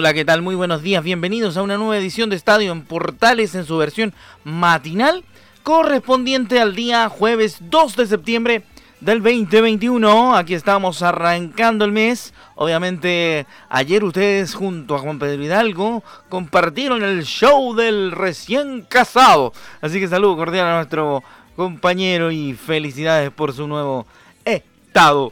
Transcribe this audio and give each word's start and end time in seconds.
Hola, 0.00 0.14
¿qué 0.14 0.24
tal? 0.24 0.42
Muy 0.42 0.54
buenos 0.54 0.80
días, 0.82 1.02
bienvenidos 1.02 1.56
a 1.56 1.62
una 1.64 1.76
nueva 1.76 1.98
edición 1.98 2.30
de 2.30 2.36
Estadio 2.36 2.70
en 2.70 2.82
Portales 2.82 3.56
en 3.56 3.64
su 3.64 3.76
versión 3.78 4.14
matinal 4.44 5.24
correspondiente 5.64 6.60
al 6.60 6.76
día 6.76 7.08
jueves 7.08 7.56
2 7.62 7.96
de 7.96 8.06
septiembre 8.06 8.62
del 9.00 9.20
2021. 9.20 10.36
Aquí 10.36 10.54
estamos 10.54 11.02
arrancando 11.02 11.84
el 11.84 11.90
mes. 11.90 12.32
Obviamente 12.54 13.44
ayer 13.68 14.04
ustedes 14.04 14.54
junto 14.54 14.94
a 14.94 15.00
Juan 15.00 15.18
Pedro 15.18 15.42
Hidalgo 15.42 16.04
compartieron 16.28 17.02
el 17.02 17.24
show 17.24 17.74
del 17.74 18.12
recién 18.12 18.82
casado. 18.82 19.52
Así 19.80 19.98
que 19.98 20.06
saludo 20.06 20.36
cordial 20.36 20.66
a 20.68 20.76
nuestro 20.76 21.24
compañero 21.56 22.30
y 22.30 22.54
felicidades 22.54 23.32
por 23.32 23.52
su 23.52 23.66
nuevo 23.66 24.06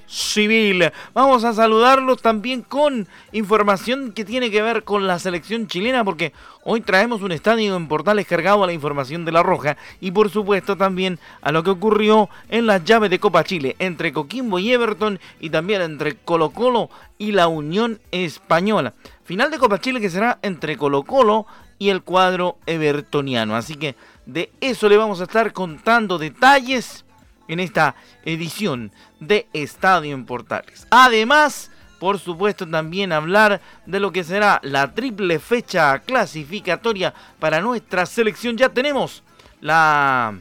Civil. 0.06 0.92
Vamos 1.12 1.42
a 1.42 1.52
saludarlos 1.52 2.22
también 2.22 2.62
con 2.62 3.08
información 3.32 4.12
que 4.12 4.24
tiene 4.24 4.48
que 4.52 4.62
ver 4.62 4.84
con 4.84 5.08
la 5.08 5.18
selección 5.18 5.66
chilena 5.66 6.04
porque 6.04 6.32
hoy 6.62 6.82
traemos 6.82 7.20
un 7.20 7.32
estadio 7.32 7.74
en 7.74 7.88
Portales 7.88 8.28
cargado 8.28 8.62
a 8.62 8.68
la 8.68 8.72
información 8.72 9.24
de 9.24 9.32
la 9.32 9.42
Roja 9.42 9.76
y 10.00 10.12
por 10.12 10.30
supuesto 10.30 10.76
también 10.76 11.18
a 11.42 11.50
lo 11.50 11.64
que 11.64 11.70
ocurrió 11.70 12.28
en 12.48 12.66
la 12.66 12.78
llave 12.78 13.08
de 13.08 13.18
Copa 13.18 13.42
Chile 13.42 13.74
entre 13.80 14.12
Coquimbo 14.12 14.60
y 14.60 14.70
Everton 14.72 15.18
y 15.40 15.50
también 15.50 15.82
entre 15.82 16.14
Colo 16.14 16.50
Colo 16.50 16.88
y 17.18 17.32
la 17.32 17.48
Unión 17.48 17.98
Española. 18.12 18.94
Final 19.24 19.50
de 19.50 19.58
Copa 19.58 19.80
Chile 19.80 20.00
que 20.00 20.10
será 20.10 20.38
entre 20.42 20.76
Colo 20.76 21.02
Colo 21.02 21.44
y 21.80 21.88
el 21.88 22.02
cuadro 22.02 22.56
evertoniano. 22.66 23.56
Así 23.56 23.74
que 23.74 23.96
de 24.26 24.52
eso 24.60 24.88
le 24.88 24.96
vamos 24.96 25.20
a 25.20 25.24
estar 25.24 25.52
contando 25.52 26.18
detalles 26.18 27.04
en 27.48 27.60
esta 27.60 27.94
edición 28.24 28.92
de 29.20 29.46
Estadio 29.52 30.14
en 30.14 30.26
Portales. 30.26 30.86
Además, 30.90 31.70
por 31.98 32.18
supuesto, 32.18 32.68
también 32.68 33.12
hablar 33.12 33.60
de 33.86 34.00
lo 34.00 34.12
que 34.12 34.24
será 34.24 34.60
la 34.62 34.92
triple 34.92 35.38
fecha 35.38 35.98
clasificatoria 36.00 37.14
para 37.38 37.60
nuestra 37.60 38.04
selección. 38.06 38.56
Ya 38.56 38.68
tenemos 38.68 39.22
la 39.60 40.34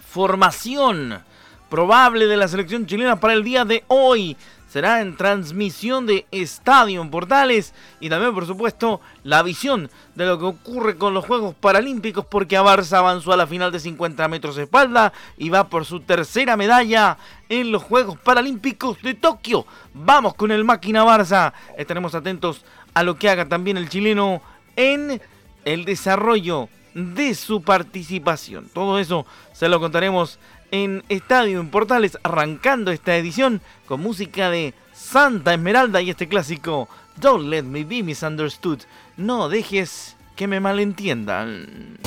formación 0.00 1.22
probable 1.68 2.26
de 2.26 2.36
la 2.36 2.48
selección 2.48 2.86
chilena 2.86 3.20
para 3.20 3.34
el 3.34 3.44
día 3.44 3.64
de 3.64 3.84
hoy 3.88 4.36
será 4.78 5.00
en 5.00 5.16
transmisión 5.16 6.06
de 6.06 6.24
Estadio 6.30 7.04
Portales 7.10 7.74
y 7.98 8.08
también 8.08 8.32
por 8.32 8.46
supuesto 8.46 9.00
la 9.24 9.42
visión 9.42 9.90
de 10.14 10.24
lo 10.24 10.38
que 10.38 10.44
ocurre 10.44 10.96
con 10.96 11.14
los 11.14 11.26
Juegos 11.26 11.56
Paralímpicos 11.56 12.24
porque 12.24 12.60
Barça 12.60 12.98
avanzó 12.98 13.32
a 13.32 13.36
la 13.36 13.48
final 13.48 13.72
de 13.72 13.80
50 13.80 14.28
metros 14.28 14.54
de 14.54 14.62
espalda 14.62 15.12
y 15.36 15.48
va 15.48 15.68
por 15.68 15.84
su 15.84 15.98
tercera 15.98 16.56
medalla 16.56 17.18
en 17.48 17.72
los 17.72 17.82
Juegos 17.82 18.20
Paralímpicos 18.20 19.02
de 19.02 19.14
Tokio. 19.14 19.66
Vamos 19.94 20.34
con 20.34 20.52
el 20.52 20.62
máquina 20.62 21.04
Barça. 21.04 21.52
Estaremos 21.76 22.14
atentos 22.14 22.64
a 22.94 23.02
lo 23.02 23.16
que 23.18 23.28
haga 23.28 23.48
también 23.48 23.78
el 23.78 23.88
chileno 23.88 24.42
en 24.76 25.20
el 25.64 25.86
desarrollo 25.86 26.68
de 26.94 27.34
su 27.34 27.62
participación. 27.62 28.68
Todo 28.72 29.00
eso 29.00 29.26
se 29.52 29.68
lo 29.68 29.80
contaremos 29.80 30.38
en 30.70 31.04
Estadio 31.08 31.60
en 31.60 31.70
Portales, 31.70 32.18
arrancando 32.22 32.90
esta 32.90 33.16
edición 33.16 33.60
con 33.86 34.00
música 34.00 34.50
de 34.50 34.74
Santa 34.92 35.54
Esmeralda 35.54 36.02
y 36.02 36.10
este 36.10 36.28
clásico 36.28 36.88
Don't 37.16 37.48
Let 37.48 37.62
Me 37.64 37.84
Be 37.84 38.02
Misunderstood. 38.02 38.80
No 39.16 39.48
dejes 39.48 40.16
que 40.36 40.46
me 40.46 40.60
malentiendan. 40.60 41.98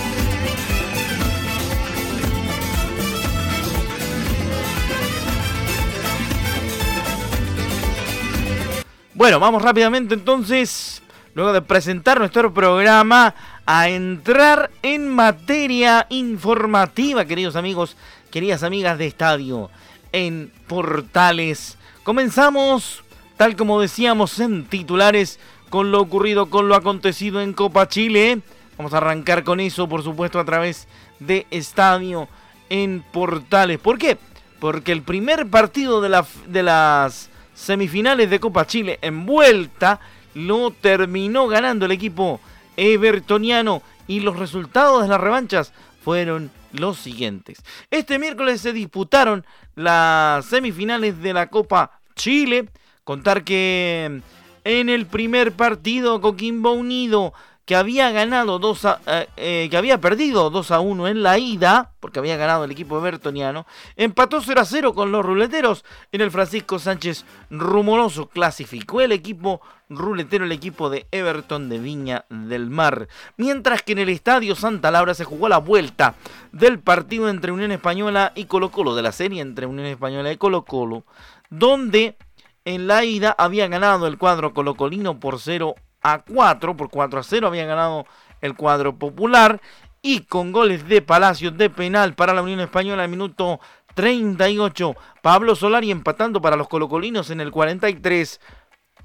Bueno, 9.14 9.40
vamos 9.40 9.62
rápidamente 9.62 10.16
entonces, 10.16 11.04
luego 11.36 11.54
de 11.54 11.62
presentar 11.62 12.18
nuestro 12.18 12.52
programa, 12.54 13.36
a 13.66 13.90
entrar 13.90 14.72
en 14.82 15.08
materia 15.10 16.08
informativa, 16.10 17.26
queridos 17.26 17.56
amigos 17.56 17.96
queridas 18.32 18.64
amigas 18.64 18.98
de 18.98 19.06
estadio, 19.06 19.70
en 20.12 20.52
Portales. 20.68 21.78
Comenzamos, 22.04 23.04
tal 23.38 23.56
como 23.56 23.80
decíamos 23.80 24.40
en 24.40 24.66
titulares, 24.66 25.40
con 25.70 25.92
lo 25.92 26.02
ocurrido, 26.02 26.50
con 26.50 26.68
lo 26.68 26.76
acontecido 26.76 27.42
en 27.42 27.54
Copa 27.54 27.88
Chile. 27.88 28.42
Vamos 28.78 28.94
a 28.94 28.98
arrancar 28.98 29.44
con 29.44 29.60
eso, 29.60 29.88
por 29.88 30.04
supuesto, 30.04 30.40
a 30.40 30.46
través 30.46 30.88
de 31.20 31.46
Estadio 31.52 32.28
en 32.70 33.04
Portales. 33.12 33.80
¿Por 33.80 33.98
qué? 33.98 34.18
Porque 34.60 34.92
el 34.92 35.02
primer 35.04 35.48
partido 35.48 36.02
de, 36.02 36.10
la, 36.10 36.26
de 36.48 36.64
las 36.64 37.30
semifinales 37.54 38.30
de 38.30 38.40
Copa 38.40 38.66
Chile 38.66 38.98
en 39.02 39.26
vuelta 39.26 40.00
lo 40.34 40.72
terminó 40.72 41.48
ganando 41.48 41.86
el 41.86 41.92
equipo 41.92 42.40
evertoniano 42.78 43.82
y 44.08 44.22
los 44.22 44.38
resultados 44.38 45.02
de 45.04 45.10
las 45.10 45.20
revanchas 45.20 45.74
fueron 46.04 46.52
los 46.74 46.98
siguientes. 46.98 47.64
Este 47.90 48.20
miércoles 48.20 48.62
se 48.62 48.74
disputaron 48.74 49.46
las 49.76 50.46
semifinales 50.46 51.22
de 51.22 51.34
la 51.34 51.48
Copa 51.48 52.00
Chile. 52.16 52.70
Contar 53.04 53.44
que 53.44 54.22
en 54.64 54.90
el 54.90 55.06
primer 55.08 55.54
partido 55.54 56.22
Coquimbo 56.22 56.72
Unido 56.72 57.34
que 57.66 57.76
había 57.76 58.12
ganado 58.12 58.60
2 58.60 58.86
a, 58.86 59.00
eh, 59.06 59.28
eh, 59.38 59.68
que 59.70 59.78
había 59.78 60.02
perdido 60.02 60.50
2 60.50 60.72
a 60.72 60.80
1 60.80 61.08
en 61.08 61.24
la 61.24 61.38
ida, 61.38 61.94
porque 62.00 62.20
había 62.20 62.36
ganado 62.36 62.66
el 62.66 62.72
equipo 62.72 62.98
evertoniano, 62.98 63.66
empató 63.96 64.42
0 64.42 64.60
a 64.60 64.66
0 64.66 64.94
con 64.94 65.12
los 65.12 65.26
ruleteros 65.26 65.86
en 66.12 66.22
el 66.22 66.32
Francisco 66.32 66.80
Sánchez 66.80 67.24
Rumoroso. 67.50 68.28
Clasificó 68.28 69.00
el 69.00 69.12
equipo 69.12 69.62
ruletero, 69.92 70.46
el 70.46 70.52
equipo 70.52 70.90
de 70.90 71.08
Everton 71.12 71.70
de 71.70 71.80
Viña 71.80 72.26
del 72.30 72.70
Mar. 72.70 73.08
Mientras 73.38 73.84
que 73.84 73.92
en 73.92 74.00
el 74.00 74.10
Estadio 74.10 74.56
Santa 74.56 74.92
Laura 74.92 75.14
se 75.14 75.26
jugó 75.26 75.50
la 75.50 75.58
vuelta 75.58 76.16
del 76.52 76.80
partido 76.80 77.30
entre 77.30 77.52
Unión 77.52 77.72
Española 77.72 78.32
y 78.36 78.46
Colo 78.46 78.72
Colo, 78.72 78.96
de 78.96 79.02
la 79.02 79.12
serie 79.12 79.42
entre 79.42 79.66
Unión 79.66 79.88
Española 79.88 80.32
y 80.32 80.38
Colo 80.38 80.66
Colo, 80.66 81.04
donde 81.50 82.18
en 82.66 82.88
la 82.88 83.04
ida 83.04 83.36
había 83.38 83.68
ganado 83.68 84.08
el 84.08 84.18
cuadro 84.18 84.54
colocolino 84.54 85.20
por 85.20 85.40
0 85.40 85.76
a 86.02 86.20
4, 86.20 86.78
por 86.78 86.90
4 86.90 87.20
a 87.20 87.24
0 87.24 87.48
había 87.48 87.66
ganado 87.66 88.06
el 88.42 88.56
cuadro 88.56 88.96
popular 88.98 89.62
y 90.02 90.22
con 90.22 90.52
goles 90.52 90.88
de 90.88 91.02
Palacios 91.02 91.58
de 91.58 91.70
penal 91.70 92.16
para 92.16 92.34
la 92.34 92.42
Unión 92.42 92.60
Española 92.60 93.04
el 93.04 93.10
minuto 93.10 93.60
38. 93.94 94.96
Pablo 95.22 95.56
Solari 95.56 95.92
empatando 95.92 96.42
para 96.42 96.56
los 96.56 96.68
colocolinos 96.68 97.30
en 97.30 97.42
el 97.42 97.52
43. 97.52 98.40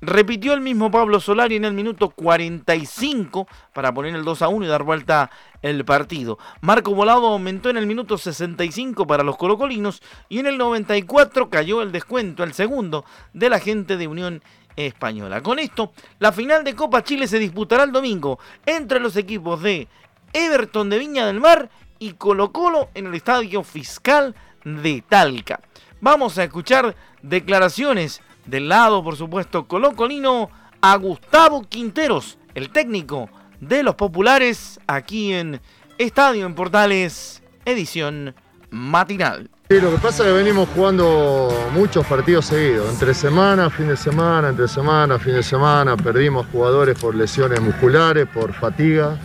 Repitió 0.00 0.52
el 0.52 0.60
mismo 0.60 0.90
Pablo 0.90 1.20
Solari 1.20 1.56
en 1.56 1.64
el 1.64 1.72
minuto 1.72 2.10
45 2.10 3.46
para 3.72 3.93
poner 3.93 4.14
el 4.14 4.25
2 4.25 4.43
a 4.43 4.48
1 4.48 4.64
y 4.64 4.69
dar 4.69 4.82
vuelta 4.82 5.31
el 5.62 5.84
partido. 5.84 6.38
Marco 6.60 6.94
Volado 6.94 7.28
aumentó 7.28 7.70
en 7.70 7.76
el 7.76 7.87
minuto 7.87 8.19
65 8.19 9.06
para 9.06 9.22
los 9.22 9.37
colocolinos 9.37 10.02
y 10.28 10.38
en 10.38 10.46
el 10.46 10.58
94 10.58 11.48
cayó 11.48 11.82
el 11.82 11.93
descuento, 11.93 12.44
el 12.44 12.52
segundo, 12.52 13.04
de 13.32 13.48
la 13.48 13.58
gente 13.58 13.96
de 13.96 14.06
Unión 14.06 14.43
Española. 14.76 15.43
Con 15.43 15.58
esto, 15.58 15.93
la 16.19 16.32
final 16.32 16.62
de 16.62 16.75
Copa 16.75 17.02
Chile 17.02 17.26
se 17.26 17.38
disputará 17.38 17.84
el 17.84 17.93
domingo 17.93 18.38
entre 18.66 19.00
los 19.00 19.16
equipos 19.16 19.62
de 19.62 19.88
Everton 20.32 20.90
de 20.90 20.98
Viña 20.98 21.26
del 21.26 21.40
Mar 21.40 21.70
y 21.98 22.12
Colo 22.12 22.52
Colo 22.52 22.90
en 22.94 23.06
el 23.06 23.14
Estadio 23.14 23.62
Fiscal 23.62 24.34
de 24.64 25.02
Talca. 25.08 25.60
Vamos 26.00 26.37
a 26.37 26.44
escuchar 26.44 26.94
declaraciones 27.22 28.20
del 28.46 28.69
lado, 28.69 29.02
por 29.02 29.16
supuesto, 29.16 29.66
colocolino, 29.66 30.50
a 30.81 30.96
Gustavo 30.96 31.62
Quinteros, 31.62 32.38
el 32.54 32.70
técnico 32.70 33.28
de 33.60 33.82
los 33.82 33.94
populares, 33.94 34.78
aquí 34.87 35.32
en 35.32 35.60
Estadio 35.98 36.46
en 36.46 36.54
Portales, 36.54 37.43
edición 37.64 38.34
matinal. 38.70 39.50
Sí, 39.69 39.81
lo 39.81 39.90
que 39.90 39.96
pasa 39.98 40.22
es 40.22 40.28
que 40.28 40.37
venimos 40.37 40.69
jugando 40.75 41.48
muchos 41.72 42.06
partidos 42.06 42.46
seguidos, 42.46 42.88
entre 42.90 43.14
semana, 43.14 43.69
fin 43.69 43.88
de 43.88 43.96
semana, 43.96 44.50
entre 44.50 44.69
semana, 44.69 45.19
fin 45.19 45.34
de 45.34 45.43
semana, 45.43 45.96
perdimos 45.96 46.46
jugadores 46.52 46.96
por 46.98 47.14
lesiones 47.14 47.60
musculares, 47.60 48.28
por 48.28 48.52
fatiga 48.52 49.19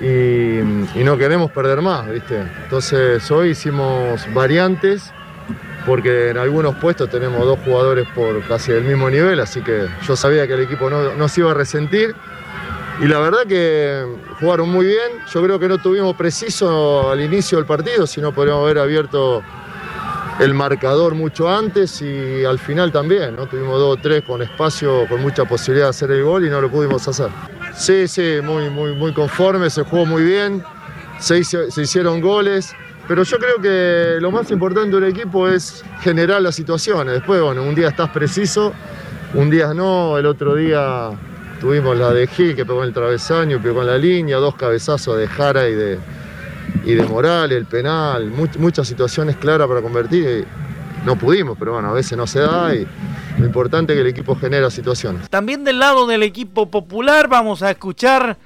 y, 0.00 0.60
no 1.02 1.18
queremos 1.18 1.50
perder 1.50 1.82
más, 1.82 2.08
¿viste? 2.08 2.40
Entonces 2.62 3.30
hoy 3.30 3.50
hicimos 3.50 4.26
variantes 4.32 5.12
porque 5.88 6.28
en 6.28 6.36
algunos 6.36 6.76
puestos 6.76 7.08
tenemos 7.08 7.40
dos 7.46 7.58
jugadores 7.64 8.06
por 8.14 8.46
casi 8.46 8.72
el 8.72 8.84
mismo 8.84 9.08
nivel, 9.08 9.40
así 9.40 9.62
que 9.62 9.88
yo 10.06 10.14
sabía 10.14 10.46
que 10.46 10.52
el 10.52 10.60
equipo 10.60 10.90
no, 10.90 11.14
no 11.14 11.28
se 11.28 11.40
iba 11.40 11.50
a 11.50 11.54
resentir 11.54 12.14
y 13.00 13.06
la 13.06 13.18
verdad 13.20 13.46
que 13.48 14.04
jugaron 14.38 14.68
muy 14.68 14.84
bien. 14.84 15.12
Yo 15.32 15.42
creo 15.42 15.58
que 15.58 15.66
no 15.66 15.78
tuvimos 15.78 16.14
preciso 16.14 17.10
al 17.10 17.22
inicio 17.22 17.56
del 17.56 17.66
partido, 17.66 18.06
sino 18.06 18.32
podríamos 18.32 18.64
haber 18.64 18.78
abierto 18.78 19.42
el 20.40 20.52
marcador 20.52 21.14
mucho 21.14 21.48
antes 21.48 22.02
y 22.02 22.44
al 22.44 22.58
final 22.58 22.92
también, 22.92 23.36
¿no? 23.36 23.46
Tuvimos 23.46 23.78
dos 23.78 23.96
o 23.98 24.00
tres 24.00 24.22
con 24.24 24.42
espacio, 24.42 25.08
con 25.08 25.22
mucha 25.22 25.46
posibilidad 25.46 25.86
de 25.86 25.90
hacer 25.90 26.10
el 26.10 26.22
gol 26.22 26.46
y 26.46 26.50
no 26.50 26.60
lo 26.60 26.70
pudimos 26.70 27.08
hacer. 27.08 27.28
Sí, 27.74 28.06
sí, 28.06 28.40
muy, 28.42 28.68
muy, 28.68 28.94
muy 28.94 29.14
conforme, 29.14 29.70
se 29.70 29.82
jugó 29.84 30.04
muy 30.04 30.22
bien, 30.22 30.62
se, 31.18 31.42
se 31.44 31.80
hicieron 31.80 32.20
goles, 32.20 32.74
pero 33.08 33.24
yo 33.24 33.38
creo 33.38 33.60
que 33.60 34.20
lo 34.20 34.30
más 34.30 34.50
importante 34.50 34.94
del 35.00 35.10
equipo 35.10 35.48
es 35.48 35.82
generar 36.02 36.40
las 36.42 36.54
situaciones. 36.54 37.14
Después, 37.14 37.40
bueno, 37.40 37.62
un 37.62 37.74
día 37.74 37.88
estás 37.88 38.10
preciso, 38.10 38.72
un 39.34 39.50
día 39.50 39.74
no, 39.74 40.18
el 40.18 40.26
otro 40.26 40.54
día 40.54 41.10
Tuvimos 41.60 41.96
la 41.98 42.12
de 42.12 42.28
Gil 42.28 42.54
que 42.54 42.64
pegó 42.64 42.82
en 42.82 42.88
el 42.88 42.94
travesaño, 42.94 43.60
pegó 43.60 43.80
en 43.80 43.88
la 43.88 43.98
línea, 43.98 44.36
dos 44.36 44.54
cabezazos 44.54 45.18
de 45.18 45.26
Jara 45.26 45.68
y 45.68 45.74
de, 45.74 45.98
y 46.84 46.94
de 46.94 47.02
Morales, 47.02 47.58
el 47.58 47.66
penal, 47.66 48.30
muchas 48.58 48.86
situaciones 48.86 49.36
claras 49.36 49.66
para 49.66 49.82
convertir. 49.82 50.46
no 51.04 51.16
pudimos, 51.18 51.56
pero 51.58 51.72
bueno, 51.72 51.90
a 51.90 51.92
veces 51.92 52.16
no 52.16 52.28
se 52.28 52.40
da 52.40 52.72
y 52.74 52.86
lo 53.38 53.44
importante 53.44 53.92
es 53.92 53.96
que 53.96 54.02
el 54.02 54.06
equipo 54.06 54.36
genera 54.36 54.70
situaciones. 54.70 55.28
También 55.30 55.64
del 55.64 55.80
lado 55.80 56.06
del 56.06 56.22
equipo 56.22 56.70
popular 56.70 57.26
vamos 57.26 57.62
a 57.62 57.72
escuchar 57.72 58.36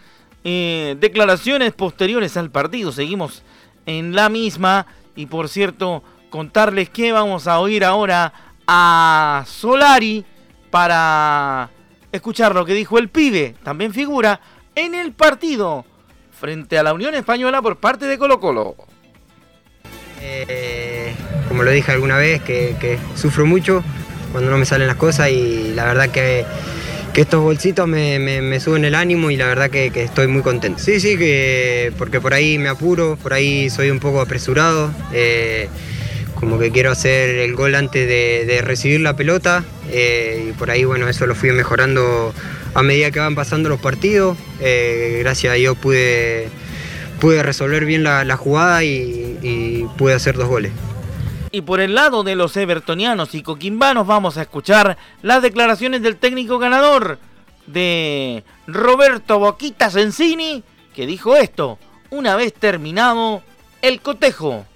eh, 0.42 0.96
declaraciones 0.98 1.72
posteriores 1.72 2.38
al 2.38 2.50
partido. 2.50 2.92
Seguimos 2.92 3.42
en 3.86 4.14
la 4.14 4.28
misma 4.28 4.86
y 5.16 5.26
por 5.26 5.48
cierto 5.48 6.02
contarles 6.30 6.88
que 6.90 7.12
vamos 7.12 7.46
a 7.46 7.58
oír 7.60 7.84
ahora 7.84 8.32
a 8.66 9.44
Solari 9.46 10.24
para 10.70 11.70
escuchar 12.10 12.54
lo 12.54 12.64
que 12.64 12.74
dijo 12.74 12.98
el 12.98 13.08
pibe, 13.08 13.54
también 13.62 13.92
figura 13.92 14.40
en 14.74 14.94
el 14.94 15.12
partido 15.12 15.84
frente 16.38 16.78
a 16.78 16.82
la 16.82 16.94
Unión 16.94 17.14
Española 17.14 17.62
por 17.62 17.76
parte 17.76 18.06
de 18.06 18.18
Colo 18.18 18.40
Colo. 18.40 18.74
Eh, 20.20 21.14
como 21.48 21.62
lo 21.62 21.70
dije 21.70 21.92
alguna 21.92 22.16
vez, 22.16 22.42
que, 22.42 22.98
sufro 23.14 23.44
mucho 23.44 23.82
cuando 24.30 24.50
no 24.50 24.58
me 24.58 24.64
salen 24.64 24.86
las 24.86 24.96
cosas 24.96 25.30
y 25.30 25.72
la 25.74 25.84
verdad 25.84 26.08
que, 26.10 26.46
estos 27.20 27.42
bolsitos 27.42 27.86
me, 27.86 28.58
suben 28.60 28.84
el 28.84 28.94
ánimo 28.94 29.30
y 29.30 29.36
la 29.36 29.46
verdad 29.46 29.70
que, 29.70 29.92
estoy 29.94 30.28
muy 30.28 30.42
contento. 30.42 30.78
Sí, 30.78 30.98
sí, 30.98 31.18
que 31.18 31.92
porque 31.98 32.20
por 32.20 32.32
ahí 32.32 32.58
me 32.58 32.68
apuro, 32.68 33.18
por 33.22 33.34
ahí 33.34 33.68
soy 33.68 33.90
un 33.90 34.00
poco 34.00 34.20
apresurado. 34.20 34.90
Eh, 35.12 35.68
como 36.42 36.58
que 36.58 36.72
quiero 36.72 36.90
hacer 36.90 37.38
el 37.38 37.54
gol 37.54 37.76
antes 37.76 38.08
de, 38.08 38.60
recibir 38.64 39.00
la 39.00 39.14
pelota 39.14 39.64
eh, 39.92 40.46
y 40.48 40.52
por 40.52 40.72
ahí 40.72 40.82
bueno 40.82 41.08
eso 41.08 41.24
lo 41.28 41.36
fui 41.36 41.52
mejorando 41.52 42.34
a 42.74 42.82
medida 42.82 43.12
que 43.12 43.20
van 43.20 43.36
pasando 43.36 43.68
los 43.68 43.80
partidos 43.80 44.36
eh, 44.58 45.18
gracias 45.20 45.52
a 45.52 45.54
Dios 45.54 45.78
pude, 45.78 46.48
pude 47.20 47.44
resolver 47.44 47.84
bien 47.84 48.02
la, 48.02 48.36
jugada 48.36 48.82
y, 48.82 49.86
pude 49.96 50.14
hacer 50.14 50.34
dos 50.34 50.48
goles 50.48 50.72
y 51.52 51.60
por 51.60 51.80
el 51.80 51.94
lado 51.94 52.24
de 52.24 52.34
los 52.34 52.56
evertonianos 52.56 53.34
y 53.34 53.42
coquimbanos 53.42 54.06
vamos 54.06 54.38
a 54.38 54.42
escuchar 54.42 54.96
las 55.20 55.42
declaraciones 55.42 56.02
del 56.02 56.16
técnico 56.16 56.58
ganador 56.58 57.18
de 57.66 58.42
Roberto 58.66 59.38
Boquita 59.38 59.90
Sensini 59.90 60.64
que 60.94 61.06
dijo 61.06 61.36
esto 61.36 61.78
una 62.10 62.36
vez 62.36 62.54
terminado 62.54 63.42
el 63.82 64.00
cotejo 64.00 64.66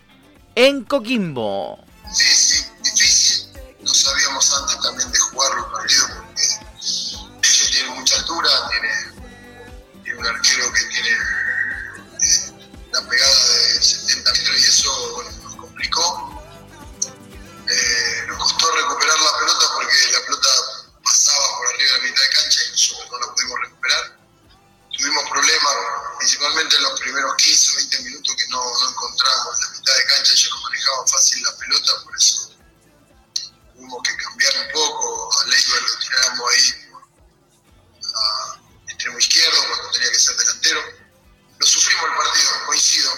en 0.55 0.85
Coquimbo. 0.85 1.79
Sí, 2.13 2.25
sí, 2.25 2.65
difícil. 2.83 3.47
No 3.81 3.93
sabíamos 3.93 4.59
antes 4.59 4.81
también 4.81 5.13
de 5.13 5.19
jugar 5.19 5.55
los 5.55 5.67
partidos 5.67 6.11
porque 6.15 6.43
ella 7.49 7.71
tiene 7.71 7.91
mucha 7.91 8.17
altura, 8.17 8.49
tiene, 10.03 10.19
un 10.19 10.27
arquero 10.27 10.73
que 10.73 10.85
tiene 10.87 11.11
eh, 11.11 12.53
una 12.91 13.09
pegada 13.09 13.49
de 13.75 13.83
70 13.83 14.33
metros 14.33 14.61
y 14.61 14.65
eso 14.65 15.13
bueno, 15.15 15.31
nos 15.43 15.57
complicó. 15.57 16.36
Eh, 17.69 18.25
nos 18.29 18.39
costó 18.39 18.71
recuperar 18.71 19.21
la 19.21 19.39
pelota 19.39 19.67
porque 19.75 20.13
la 20.13 20.21
pelota 20.21 20.49
pasaba 21.03 21.57
por 21.59 21.67
arriba 21.69 21.93
de 21.93 21.99
la 21.99 22.05
mitad 22.05 22.23
de 22.23 22.31
cancha 22.31 22.61
y 22.65 22.71
nosotros 22.71 23.11
no 23.11 23.19
la 23.19 23.35
pudimos 23.35 23.61
recuperar. 23.61 24.19
Tuvimos 24.97 25.31
problemas, 25.31 25.75
principalmente 26.19 26.77
en 26.77 26.83
los 26.83 27.01
primeros 27.01 27.35
15 27.37 27.71
o 27.71 27.77
20 27.77 28.01
minutos 28.03 28.37
que 28.37 28.49
no, 28.49 28.59
no 28.59 28.91
encontramos 28.91 29.61
la 29.61 29.69
mitad 29.71 29.97
de 29.97 30.05
cancha, 30.07 30.33
ellos 30.33 30.51
no 30.55 30.61
manejaban 30.63 31.09
fácil 31.09 31.43
la 31.43 31.57
pelota, 31.57 31.93
por 32.05 32.17
eso 32.17 32.57
tuvimos 33.75 34.03
que 34.03 34.17
cambiar 34.17 34.53
un 34.59 34.73
poco. 34.73 35.41
A 35.41 35.47
Leiber 35.47 35.83
lo 35.83 35.99
tiramos 35.99 36.51
ahí 36.53 36.91
a 38.15 38.91
extremo 38.91 39.19
izquierdo 39.19 39.59
cuando 39.69 39.91
tenía 39.91 40.11
que 40.11 40.19
ser 40.19 40.37
delantero. 40.37 40.81
Lo 41.59 41.67
sufrimos 41.67 42.05
el 42.05 42.17
partido, 42.17 42.51
coincido. 42.67 43.13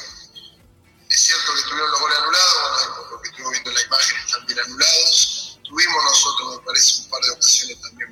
Es 1.18 1.24
cierto 1.24 1.52
que 1.52 1.62
tuvieron 1.62 1.90
los 1.90 2.00
goles 2.00 2.18
anulados, 2.18 3.10
lo 3.10 3.20
que 3.20 3.28
estuvimos 3.28 3.50
viendo 3.50 3.70
en 3.70 3.76
la 3.76 3.82
imagen 3.82 4.18
están 4.18 4.46
bien 4.46 4.60
anulados. 4.60 5.58
Tuvimos 5.64 6.04
nosotros, 6.04 6.56
me 6.56 6.62
parece, 6.62 7.02
un 7.02 7.10
par 7.10 7.20
de 7.22 7.30
ocasiones 7.30 7.82
también 7.82 8.10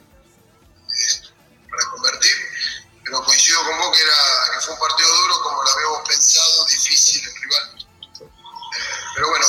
eh, 0.91 1.23
para 1.71 1.91
convertir 1.91 2.37
pero 3.05 3.23
coincido 3.23 3.63
con 3.63 3.79
vos 3.79 3.97
que, 3.97 4.03
era, 4.03 4.51
que 4.55 4.61
fue 4.61 4.75
un 4.75 4.81
partido 4.81 5.09
duro 5.09 5.41
como 5.41 5.63
lo 5.63 5.71
habíamos 5.71 6.09
pensado, 6.09 6.65
difícil 6.65 7.23
el 7.29 7.35
rival. 7.43 7.79
Eh, 7.79 8.31
pero 9.15 9.29
bueno, 9.29 9.47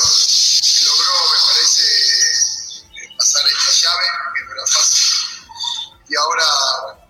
logró, 0.84 1.30
me 1.32 1.38
parece, 1.52 1.82
eh, 1.82 3.14
pasar 3.18 3.42
esta 3.44 3.70
llave, 3.72 4.06
que 4.36 4.44
no 4.44 4.52
era 4.52 4.66
fácil. 4.68 5.02
Y 6.08 6.14
ahora, 6.14 7.07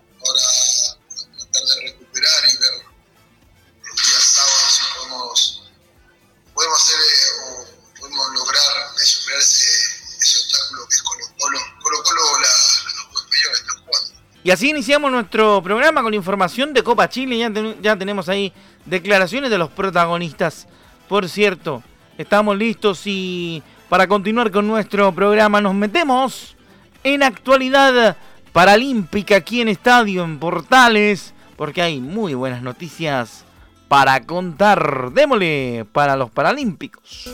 Y 14.49 14.51
así 14.51 14.71
iniciamos 14.71 15.13
nuestro 15.13 15.63
programa 15.63 16.03
con 16.03 16.15
información 16.15 16.73
de 16.73 16.83
Copa 16.83 17.07
Chile. 17.11 17.37
Ya, 17.37 17.53
ya 17.83 17.99
tenemos 17.99 18.31
ahí 18.31 18.51
declaraciones 18.87 19.51
de 19.51 19.59
los 19.59 19.69
protagonistas. 19.69 20.67
Por 21.07 21.29
cierto, 21.29 21.83
estamos 22.17 22.57
listos 22.57 23.03
y 23.05 23.63
para 23.91 24.07
continuar 24.07 24.51
con 24.51 24.67
nuestro 24.67 25.13
programa 25.13 25.61
nos 25.61 25.75
metemos 25.75 26.57
en 27.05 27.25
actualidad 27.25 28.17
paralímpica 28.55 29.37
aquí 29.37 29.61
en 29.61 29.69
Estadio, 29.69 30.25
en 30.25 30.39
Portales, 30.39 31.35
porque 31.59 31.83
hay 31.83 32.01
muy 32.01 32.33
buenas 32.33 32.63
noticias 32.63 33.45
para 33.87 34.19
contar. 34.25 35.11
Démosle 35.13 35.85
para 35.93 36.17
los 36.17 36.31
Paralímpicos. 36.31 37.29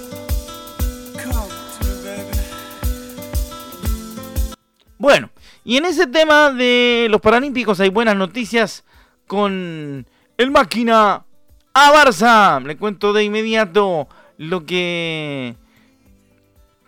Bueno, 4.99 5.31
y 5.65 5.79
en 5.79 5.87
ese 5.87 6.07
tema 6.07 6.51
de 6.51 7.07
los 7.11 7.21
Paralímpicos 7.21 7.81
hay 7.81 7.89
buenas 7.89 8.17
noticias 8.17 8.85
con 9.27 10.07
el 10.37 10.51
máquina 10.51 11.25
a. 11.73 12.61
Le 12.65 12.77
cuento 12.77 13.13
de 13.13 13.25
inmediato 13.25 14.09
lo 14.37 14.65
que 14.65 15.57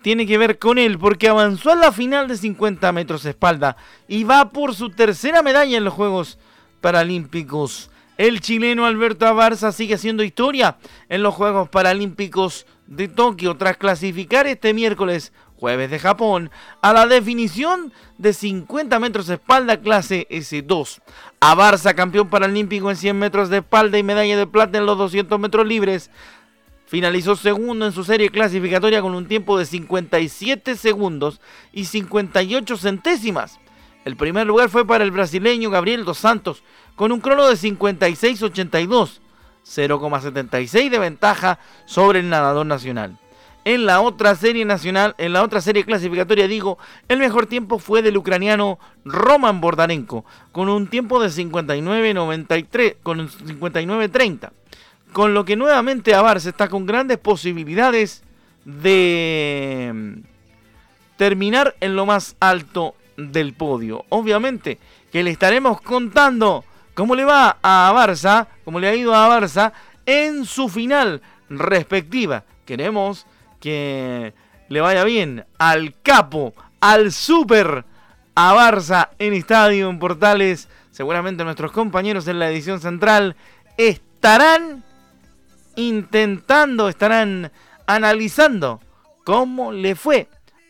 tiene 0.01 0.25
que 0.25 0.37
ver 0.37 0.59
con 0.59 0.77
él, 0.77 0.97
porque 0.97 1.27
avanzó 1.27 1.71
a 1.71 1.75
la 1.75 1.91
final 1.91 2.27
de 2.27 2.37
50 2.37 2.91
metros 2.91 3.23
de 3.23 3.31
espalda 3.31 3.75
y 4.07 4.23
va 4.23 4.51
por 4.51 4.73
su 4.73 4.89
tercera 4.89 5.41
medalla 5.41 5.77
en 5.77 5.83
los 5.83 5.93
Juegos 5.93 6.37
Paralímpicos. 6.79 7.89
El 8.17 8.41
chileno 8.41 8.85
Alberto 8.85 9.27
Abarza 9.27 9.71
sigue 9.71 9.95
haciendo 9.95 10.23
historia 10.23 10.77
en 11.09 11.23
los 11.23 11.35
Juegos 11.35 11.69
Paralímpicos 11.69 12.65
de 12.87 13.07
Tokio 13.07 13.57
tras 13.57 13.77
clasificar 13.77 14.47
este 14.47 14.73
miércoles 14.73 15.33
jueves 15.59 15.89
de 15.89 15.99
Japón, 15.99 16.51
a 16.81 16.93
la 16.93 17.07
definición 17.07 17.91
de 18.17 18.33
50 18.33 18.99
metros 18.99 19.27
de 19.27 19.35
espalda 19.35 19.77
clase 19.77 20.27
S2. 20.29 21.01
A 21.39 21.55
Barça, 21.55 21.95
campeón 21.95 22.29
paralímpico 22.29 22.89
en 22.89 22.95
100 22.95 23.17
metros 23.17 23.49
de 23.49 23.57
espalda 23.57 23.97
y 23.97 24.03
medalla 24.03 24.37
de 24.37 24.47
plata 24.47 24.77
en 24.77 24.85
los 24.85 24.97
200 24.97 25.39
metros 25.39 25.67
libres. 25.67 26.09
finalizó 26.85 27.35
segundo 27.35 27.85
en 27.85 27.91
su 27.91 28.05
serie 28.05 28.29
clasificatoria 28.29 29.01
con 29.01 29.13
un 29.13 29.27
tiempo 29.27 29.57
de 29.59 29.65
57 29.65 30.75
segundos 30.77 31.41
y 31.73 31.85
58 31.85 32.77
centésimas. 32.77 33.59
El 34.05 34.15
primer 34.15 34.47
lugar 34.47 34.69
fue 34.69 34.87
para 34.87 35.03
el 35.03 35.11
brasileño 35.11 35.69
Gabriel 35.69 36.05
dos 36.05 36.19
Santos 36.19 36.63
con 36.95 37.11
un 37.11 37.19
crono 37.19 37.45
de 37.45 37.55
56.82, 37.55 39.19
0,76 39.65 40.89
de 40.89 40.97
ventaja 40.99 41.59
sobre 41.85 42.19
el 42.19 42.29
nadador 42.29 42.65
nacional. 42.65 43.19
En 43.67 43.85
la 43.85 43.99
otra 43.99 44.33
serie 44.35 44.63
nacional, 44.63 45.13
en 45.17 45.33
la 45.33 45.43
otra 45.43 45.59
serie 45.59 45.83
clasificatoria 45.83 46.47
digo, 46.47 46.77
el 47.09 47.19
mejor 47.19 47.47
tiempo 47.47 47.79
fue 47.79 48.01
del 48.01 48.15
ucraniano 48.15 48.79
Roman 49.03 49.59
Bordarenko 49.59 50.23
con 50.53 50.69
un 50.69 50.87
tiempo 50.87 51.21
de 51.21 51.27
59.93 51.27 52.95
con 53.03 53.27
59.30 53.27 54.51
con 55.11 55.33
lo 55.33 55.43
que 55.43 55.57
nuevamente 55.57 56.15
Abarce 56.15 56.47
está 56.47 56.69
con 56.69 56.85
grandes 56.85 57.17
posibilidades 57.17 58.23
de 58.63 59.91
mm, 59.93 60.13
terminar 61.17 61.75
en 61.81 61.97
lo 61.97 62.05
más 62.05 62.37
alto 62.39 62.95
del 63.17 63.51
podio. 63.53 64.05
Obviamente 64.07 64.77
que 65.11 65.23
le 65.23 65.31
estaremos 65.31 65.81
contando 65.81 66.63
cómo 66.93 67.15
le 67.15 67.25
va 67.25 67.57
a 67.61 67.91
Barça, 67.93 68.47
cómo 68.63 68.79
le 68.79 68.87
ha 68.87 68.95
ido 68.95 69.13
a 69.13 69.27
Barça 69.27 69.73
en 70.05 70.45
su 70.45 70.69
final 70.69 71.21
respectiva. 71.49 72.45
Queremos 72.65 73.25
que 73.59 74.33
le 74.69 74.81
vaya 74.81 75.03
bien 75.03 75.45
al 75.57 75.95
capo, 76.01 76.53
al 76.79 77.11
super 77.11 77.85
a 78.35 78.53
Barça 78.53 79.09
en 79.19 79.33
Estadio 79.33 79.89
en 79.89 79.99
Portales. 79.99 80.67
Seguramente 80.91 81.43
nuestros 81.43 81.71
compañeros 81.71 82.27
en 82.27 82.39
la 82.39 82.49
edición 82.49 82.79
central 82.79 83.35
estarán 83.77 84.83
intentando, 85.75 86.89
estarán 86.89 87.51
analizando 87.85 88.81
cómo 89.23 89.71
le 89.71 89.95
fue 89.95 90.27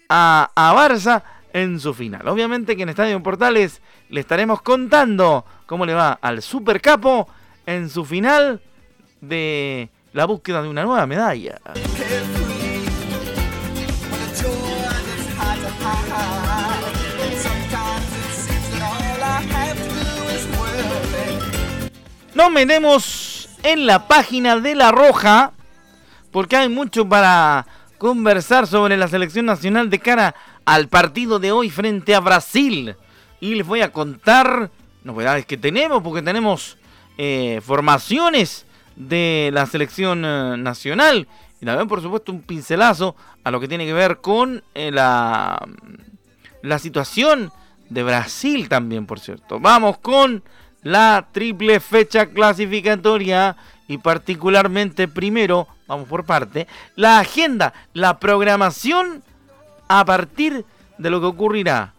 a, 0.10 0.52
a 0.56 0.74
Barça 0.74 1.24
en 1.54 1.80
su 1.80 1.94
final. 1.94 2.28
Obviamente 2.28 2.76
que 2.76 2.84
en 2.84 2.90
Estadio 2.90 3.22
Portales 3.24 3.82
le 4.10 4.20
estaremos 4.20 4.62
contando 4.62 5.46
cómo 5.66 5.86
le 5.86 5.94
va 5.94 6.14
al 6.22 6.42
Supercapo 6.42 7.28
en 7.66 7.90
su 7.90 8.06
final 8.06 8.62
de 9.22 9.90
la 10.14 10.26
búsqueda 10.26 10.62
de 10.62 10.70
una 10.70 10.84
nueva 10.84 11.06
medalla. 11.06 11.60
Nos 22.38 22.52
metemos 22.52 23.50
en 23.64 23.88
la 23.88 24.08
página 24.08 24.60
de 24.60 24.76
La 24.76 24.92
Roja, 24.92 25.54
porque 26.30 26.56
hay 26.56 26.70
mucho 26.70 27.10
para 27.10 27.66
conversar 27.98 28.68
sobre 28.68 28.96
la 28.96 29.08
selección 29.08 29.48
nacional 29.48 29.90
de 29.90 29.98
cara 29.98 30.36
al 30.64 30.88
partido 30.88 31.40
de 31.40 31.52
hoy 31.52 31.72
frente 31.72 32.14
a 32.14 32.20
Brasil. 32.20 32.96
Y 33.40 33.56
les 33.56 33.66
voy 33.66 33.82
a 33.82 33.92
contar 33.92 34.70
novedades 35.04 35.48
que 35.48 35.58
tenemos, 35.58 36.04
porque 36.04 36.22
tenemos 36.22 36.78
eh, 37.18 37.60
formaciones 37.66 38.68
de 38.96 39.50
la 39.52 39.66
selección 39.66 40.24
eh, 40.24 40.58
nacional. 40.60 41.28
Y 41.60 41.66
también, 41.66 41.88
por 41.88 42.04
supuesto, 42.04 42.32
un 42.32 42.44
pincelazo 42.44 43.16
a 43.44 43.50
lo 43.50 43.60
que 43.60 43.68
tiene 43.68 43.88
que 43.88 43.94
ver 43.94 44.18
con 44.18 44.64
eh, 44.76 44.92
la, 44.92 45.58
la 46.62 46.78
situación 46.78 47.52
de 47.90 48.04
Brasil 48.04 48.70
también, 48.70 49.08
por 49.08 49.20
cierto. 49.20 49.60
Vamos 49.60 49.98
con 49.98 50.44
la 50.84 51.28
triple 51.32 51.80
fecha 51.80 52.28
clasificatoria 52.28 53.56
y 53.88 53.98
particularmente 53.98 55.08
primero, 55.08 55.68
vamos 55.88 56.08
por 56.08 56.26
parte, 56.26 56.68
la 56.96 57.20
agenda, 57.20 57.74
la 57.94 58.20
programación 58.20 59.24
a 59.88 60.04
partir 60.06 60.66
de 60.98 61.10
lo 61.10 61.20
que 61.20 61.28
ocurrirá. 61.28 61.94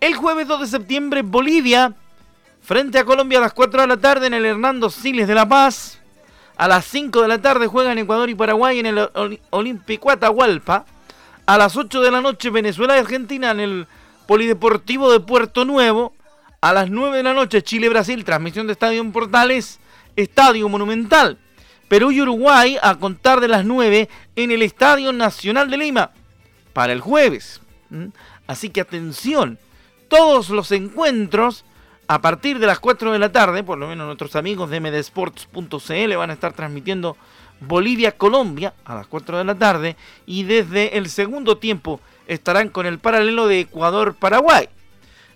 El 0.00 0.14
jueves 0.14 0.48
2 0.48 0.60
de 0.60 0.66
septiembre, 0.66 1.22
Bolivia, 1.22 1.92
frente 2.62 2.98
a 2.98 3.04
Colombia 3.04 3.38
a 3.38 3.42
las 3.42 3.52
4 3.52 3.82
de 3.82 3.86
la 3.86 3.96
tarde 3.98 4.26
en 4.26 4.34
el 4.34 4.46
Hernando 4.46 4.88
Siles 4.90 5.28
de 5.28 5.34
La 5.34 5.48
Paz. 5.48 5.98
A 6.56 6.68
las 6.68 6.84
5 6.86 7.22
de 7.22 7.28
la 7.28 7.40
tarde 7.40 7.66
juegan 7.66 7.98
Ecuador 7.98 8.28
y 8.28 8.34
Paraguay 8.34 8.78
en 8.78 8.86
el 8.86 9.08
Olímpico 9.50 10.10
Atahualpa. 10.10 10.84
A 11.46 11.58
las 11.58 11.76
8 11.76 12.00
de 12.00 12.10
la 12.10 12.20
noche 12.20 12.50
Venezuela 12.50 12.96
y 12.96 13.00
Argentina 13.00 13.50
en 13.50 13.60
el 13.60 13.86
Polideportivo 14.26 15.10
de 15.10 15.20
Puerto 15.20 15.64
Nuevo. 15.64 16.14
A 16.62 16.74
las 16.74 16.90
9 16.90 17.16
de 17.16 17.22
la 17.22 17.32
noche, 17.32 17.62
Chile-Brasil, 17.62 18.22
transmisión 18.22 18.66
de 18.66 18.74
Estadio 18.74 19.10
Portales, 19.12 19.80
Estadio 20.14 20.68
Monumental. 20.68 21.38
Perú 21.88 22.12
y 22.12 22.20
Uruguay 22.20 22.76
a 22.82 22.96
contar 22.96 23.40
de 23.40 23.48
las 23.48 23.64
9 23.64 24.08
en 24.36 24.50
el 24.50 24.60
Estadio 24.62 25.12
Nacional 25.12 25.70
de 25.70 25.78
Lima 25.78 26.10
para 26.74 26.92
el 26.92 27.00
jueves. 27.00 27.62
¿Mm? 27.88 28.08
Así 28.46 28.68
que 28.68 28.82
atención, 28.82 29.58
todos 30.08 30.50
los 30.50 30.70
encuentros 30.70 31.64
a 32.08 32.20
partir 32.20 32.58
de 32.58 32.66
las 32.66 32.78
4 32.78 33.12
de 33.12 33.18
la 33.18 33.32
tarde, 33.32 33.64
por 33.64 33.78
lo 33.78 33.88
menos 33.88 34.06
nuestros 34.06 34.36
amigos 34.36 34.68
de 34.68 34.80
mdsports.cl 34.80 36.16
van 36.16 36.30
a 36.30 36.34
estar 36.34 36.52
transmitiendo 36.52 37.16
Bolivia-Colombia 37.60 38.74
a 38.84 38.96
las 38.96 39.06
4 39.06 39.38
de 39.38 39.44
la 39.44 39.54
tarde 39.54 39.96
y 40.26 40.42
desde 40.42 40.98
el 40.98 41.08
segundo 41.08 41.56
tiempo 41.56 42.00
estarán 42.26 42.68
con 42.68 42.84
el 42.84 42.98
paralelo 42.98 43.46
de 43.46 43.60
Ecuador-Paraguay. 43.60 44.68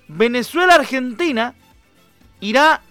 Venezuela-Argentina 0.08 1.54
irá 2.40 2.82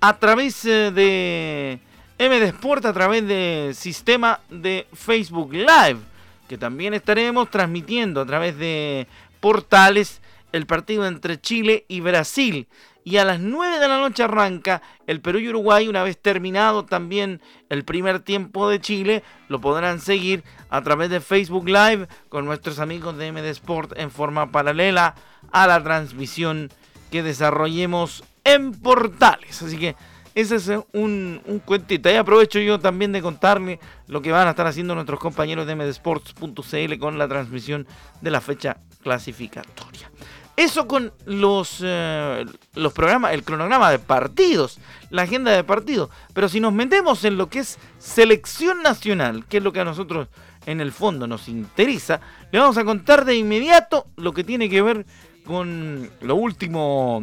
a 0.00 0.18
través 0.18 0.64
eh, 0.64 0.90
de 0.92 1.80
MD 2.18 2.42
Sport, 2.48 2.86
a 2.86 2.92
través 2.92 3.26
del 3.26 3.74
sistema 3.74 4.40
de 4.50 4.86
Facebook 4.92 5.52
Live, 5.52 6.00
que 6.48 6.58
también 6.58 6.94
estaremos 6.94 7.50
transmitiendo 7.50 8.20
a 8.20 8.26
través 8.26 8.56
de 8.56 9.06
portales 9.40 10.20
el 10.52 10.66
partido 10.66 11.06
entre 11.06 11.40
Chile 11.40 11.84
y 11.88 12.00
Brasil. 12.00 12.66
Y 13.04 13.16
a 13.16 13.24
las 13.24 13.40
9 13.40 13.78
de 13.78 13.88
la 13.88 13.98
noche 13.98 14.22
arranca 14.22 14.82
el 15.06 15.20
Perú 15.20 15.38
y 15.38 15.48
Uruguay. 15.48 15.88
Una 15.88 16.02
vez 16.02 16.20
terminado 16.20 16.84
también 16.84 17.40
el 17.68 17.84
primer 17.84 18.20
tiempo 18.20 18.68
de 18.68 18.80
Chile, 18.80 19.22
lo 19.48 19.60
podrán 19.60 20.00
seguir 20.00 20.44
a 20.68 20.82
través 20.82 21.10
de 21.10 21.20
Facebook 21.20 21.66
Live 21.66 22.08
con 22.28 22.44
nuestros 22.44 22.78
amigos 22.78 23.16
de 23.16 23.32
MD 23.32 23.46
Sport 23.46 23.92
en 23.96 24.10
forma 24.10 24.52
paralela 24.52 25.14
a 25.50 25.66
la 25.66 25.82
transmisión 25.82 26.70
que 27.10 27.22
desarrollemos 27.22 28.22
en 28.44 28.72
portales. 28.72 29.62
Así 29.62 29.78
que 29.78 29.96
ese 30.34 30.56
es 30.56 30.70
un, 30.92 31.62
cuentito. 31.64 32.10
Y 32.10 32.14
aprovecho 32.14 32.60
yo 32.60 32.78
también 32.78 33.12
de 33.12 33.22
contarle 33.22 33.80
lo 34.06 34.22
que 34.22 34.32
van 34.32 34.46
a 34.46 34.50
estar 34.50 34.66
haciendo 34.66 34.94
nuestros 34.94 35.18
compañeros 35.18 35.66
de 35.66 35.74
mdsports.cl 35.74 36.98
con 36.98 37.18
la 37.18 37.28
transmisión 37.28 37.86
de 38.20 38.30
la 38.30 38.40
fecha 38.40 38.78
clasificatoria. 39.02 40.10
Eso 40.60 40.86
con 40.86 41.10
los, 41.24 41.78
eh, 41.82 42.44
los 42.74 42.92
programas, 42.92 43.32
el 43.32 43.44
cronograma 43.44 43.90
de 43.90 43.98
partidos, 43.98 44.78
la 45.08 45.22
agenda 45.22 45.52
de 45.52 45.64
partidos. 45.64 46.10
Pero 46.34 46.50
si 46.50 46.60
nos 46.60 46.74
metemos 46.74 47.24
en 47.24 47.38
lo 47.38 47.48
que 47.48 47.60
es 47.60 47.78
selección 47.98 48.82
nacional, 48.82 49.46
que 49.46 49.56
es 49.56 49.62
lo 49.62 49.72
que 49.72 49.80
a 49.80 49.86
nosotros 49.86 50.28
en 50.66 50.82
el 50.82 50.92
fondo 50.92 51.26
nos 51.26 51.48
interesa, 51.48 52.20
le 52.52 52.58
vamos 52.58 52.76
a 52.76 52.84
contar 52.84 53.24
de 53.24 53.36
inmediato 53.36 54.04
lo 54.16 54.34
que 54.34 54.44
tiene 54.44 54.68
que 54.68 54.82
ver 54.82 55.06
con 55.46 56.10
lo 56.20 56.34
último 56.34 57.22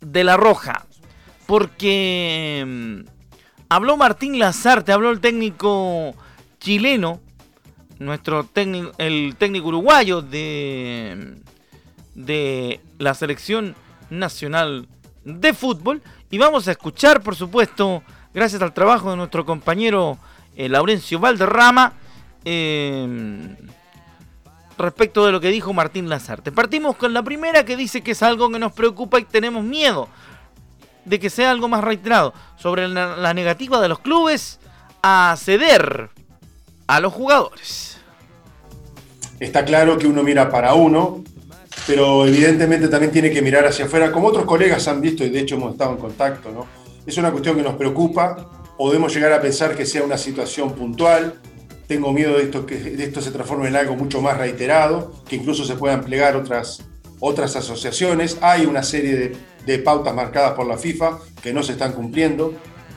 de 0.00 0.24
la 0.24 0.36
Roja. 0.36 0.86
Porque 1.46 2.64
mm, 2.66 3.08
habló 3.68 3.96
Martín 3.96 4.36
Lazarte, 4.40 4.90
habló 4.90 5.10
el 5.10 5.20
técnico 5.20 6.12
chileno, 6.58 7.20
nuestro 8.00 8.42
técnico, 8.42 8.90
el 8.98 9.36
técnico 9.38 9.68
uruguayo 9.68 10.22
de, 10.22 11.36
de 12.24 12.80
la 12.98 13.14
selección 13.14 13.74
nacional 14.10 14.88
de 15.24 15.54
fútbol. 15.54 16.02
Y 16.30 16.38
vamos 16.38 16.68
a 16.68 16.72
escuchar, 16.72 17.22
por 17.22 17.36
supuesto, 17.36 18.02
gracias 18.32 18.62
al 18.62 18.72
trabajo 18.72 19.10
de 19.10 19.16
nuestro 19.16 19.44
compañero 19.44 20.18
eh, 20.56 20.68
Laurencio 20.68 21.18
Valderrama, 21.18 21.92
eh, 22.44 23.56
respecto 24.80 25.26
de 25.26 25.32
lo 25.32 25.40
que 25.40 25.48
dijo 25.48 25.72
Martín 25.72 26.08
Lazarte. 26.08 26.52
Partimos 26.52 26.96
con 26.96 27.12
la 27.12 27.22
primera 27.22 27.64
que 27.64 27.76
dice 27.76 28.02
que 28.02 28.12
es 28.12 28.22
algo 28.22 28.50
que 28.50 28.58
nos 28.58 28.72
preocupa 28.72 29.20
y 29.20 29.24
tenemos 29.24 29.62
miedo 29.62 30.08
de 31.04 31.18
que 31.18 31.30
sea 31.30 31.50
algo 31.50 31.68
más 31.68 31.82
reiterado 31.82 32.34
sobre 32.56 32.88
la, 32.88 33.34
negativa 33.34 33.80
de 33.80 33.88
los 33.88 34.00
clubes 34.00 34.58
a 35.02 35.34
ceder 35.38 36.10
a 36.86 37.00
los 37.00 37.12
jugadores. 37.12 37.98
Está 39.38 39.64
claro 39.64 39.98
que 39.98 40.06
uno 40.06 40.22
mira 40.22 40.50
para 40.50 40.74
uno, 40.74 41.24
pero 41.86 42.26
evidentemente 42.26 42.88
también 42.88 43.12
tiene 43.12 43.30
que 43.30 43.42
mirar 43.42 43.66
hacia 43.66 43.86
afuera, 43.86 44.12
como 44.12 44.28
otros 44.28 44.44
colegas 44.44 44.86
han 44.88 45.00
visto 45.00 45.24
y 45.24 45.30
de 45.30 45.40
hecho 45.40 45.56
hemos 45.56 45.72
estado 45.72 45.92
en 45.92 45.98
contacto. 45.98 46.50
¿no? 46.50 46.66
Es 47.06 47.16
una 47.18 47.30
cuestión 47.30 47.56
que 47.56 47.62
nos 47.62 47.74
preocupa, 47.74 48.48
podemos 48.76 49.14
llegar 49.14 49.32
a 49.32 49.40
pensar 49.40 49.76
que 49.76 49.86
sea 49.86 50.02
una 50.02 50.16
situación 50.16 50.72
puntual, 50.72 51.40
tengo 51.90 52.12
miedo 52.12 52.36
de 52.36 52.44
esto, 52.44 52.66
que 52.66 52.94
esto 53.00 53.20
se 53.20 53.32
transforme 53.32 53.66
en 53.66 53.74
algo 53.74 53.96
mucho 53.96 54.22
más 54.22 54.38
reiterado, 54.38 55.12
que 55.28 55.34
incluso 55.34 55.64
se 55.64 55.74
puedan 55.74 56.04
plegar 56.04 56.36
otras, 56.36 56.84
otras 57.18 57.56
asociaciones. 57.56 58.38
Hay 58.42 58.64
una 58.64 58.84
serie 58.84 59.32
de, 59.66 59.78
pautas 59.80 60.14
marcadas 60.14 60.52
por 60.52 60.66
la 60.66 60.78
FIFA 60.78 61.18
que 61.42 61.52
no 61.52 61.62
se 61.64 61.72
están 61.72 61.92
cumpliendo. 61.92 62.54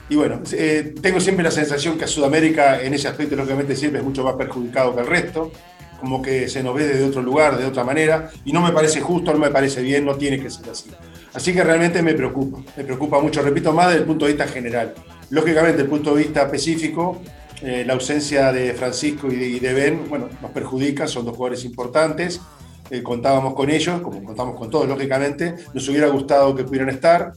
y 0.08 0.14
bueno, 0.16 0.40
eh, 0.52 0.94
tengo 1.02 1.18
siempre 1.18 1.42
la 1.42 1.50
sensación 1.50 1.98
que 1.98 2.04
a 2.04 2.06
Sudamérica 2.06 2.80
en 2.82 2.94
ese 2.94 3.08
aspecto, 3.08 3.34
lógicamente, 3.34 3.74
siempre 3.74 3.98
es 3.98 4.06
mucho 4.06 4.22
más 4.22 4.34
perjudicado 4.34 4.94
que 4.94 5.00
el 5.00 5.06
resto, 5.08 5.50
como 6.00 6.22
que 6.22 6.48
se 6.48 6.62
nos 6.62 6.74
ve 6.74 6.86
desde 6.86 7.04
otro 7.04 7.22
lugar, 7.22 7.58
de 7.58 7.66
otra 7.66 7.84
manera, 7.84 8.30
y 8.44 8.52
no 8.52 8.60
me 8.60 8.72
parece 8.72 9.00
justo, 9.00 9.32
no 9.32 9.38
me 9.38 9.50
parece 9.50 9.82
bien, 9.82 10.04
no 10.04 10.14
tiene 10.16 10.40
que 10.40 10.50
ser 10.50 10.68
así. 10.70 10.90
Así 11.32 11.52
que 11.52 11.64
realmente 11.64 12.02
me 12.02 12.14
preocupa, 12.14 12.58
me 12.76 12.84
preocupa 12.84 13.20
mucho, 13.20 13.42
repito, 13.42 13.72
más 13.72 13.88
desde 13.88 14.00
el 14.00 14.06
punto 14.06 14.24
de 14.24 14.32
vista 14.32 14.46
general. 14.46 14.94
Lógicamente, 15.30 15.72
desde 15.72 15.82
el 15.84 15.90
punto 15.90 16.14
de 16.14 16.22
vista 16.22 16.42
específico, 16.42 17.20
eh, 17.62 17.84
la 17.86 17.94
ausencia 17.94 18.52
de 18.52 18.72
Francisco 18.74 19.28
y 19.32 19.58
de, 19.58 19.74
Ben, 19.74 20.08
bueno, 20.08 20.28
nos 20.40 20.50
perjudica, 20.50 21.06
son 21.06 21.24
dos 21.24 21.36
jugadores 21.36 21.64
importantes, 21.64 22.40
eh, 22.90 23.02
contábamos 23.02 23.54
con 23.54 23.70
ellos, 23.70 24.00
como 24.02 24.22
contamos 24.22 24.56
con 24.56 24.70
todos, 24.70 24.86
lógicamente, 24.86 25.54
nos 25.72 25.88
hubiera 25.88 26.08
gustado 26.08 26.54
que 26.54 26.64
pudieran 26.64 26.90
estar, 26.90 27.32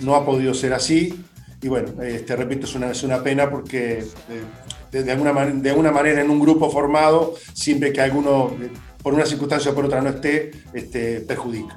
no 0.00 0.14
ha 0.14 0.26
podido 0.26 0.52
ser 0.52 0.74
así, 0.74 1.24
y 1.60 1.68
bueno, 1.68 2.02
este, 2.02 2.36
repito, 2.36 2.66
es 2.66 2.74
una, 2.74 2.90
es 2.90 3.02
una 3.02 3.22
pena 3.22 3.50
porque 3.50 4.04
eh, 4.28 5.02
de, 5.02 5.12
alguna 5.12 5.32
de 5.44 5.70
alguna 5.70 5.90
manera 5.90 6.20
en 6.20 6.30
un 6.30 6.38
grupo 6.38 6.70
formado, 6.70 7.34
siempre 7.52 7.92
que 7.92 8.00
alguno, 8.00 8.56
eh, 8.60 8.70
por 9.02 9.14
una 9.14 9.26
circunstancia 9.26 9.72
o 9.72 9.74
por 9.74 9.86
otra, 9.86 10.00
no 10.00 10.10
esté, 10.10 10.52
este, 10.72 11.20
perjudica. 11.20 11.76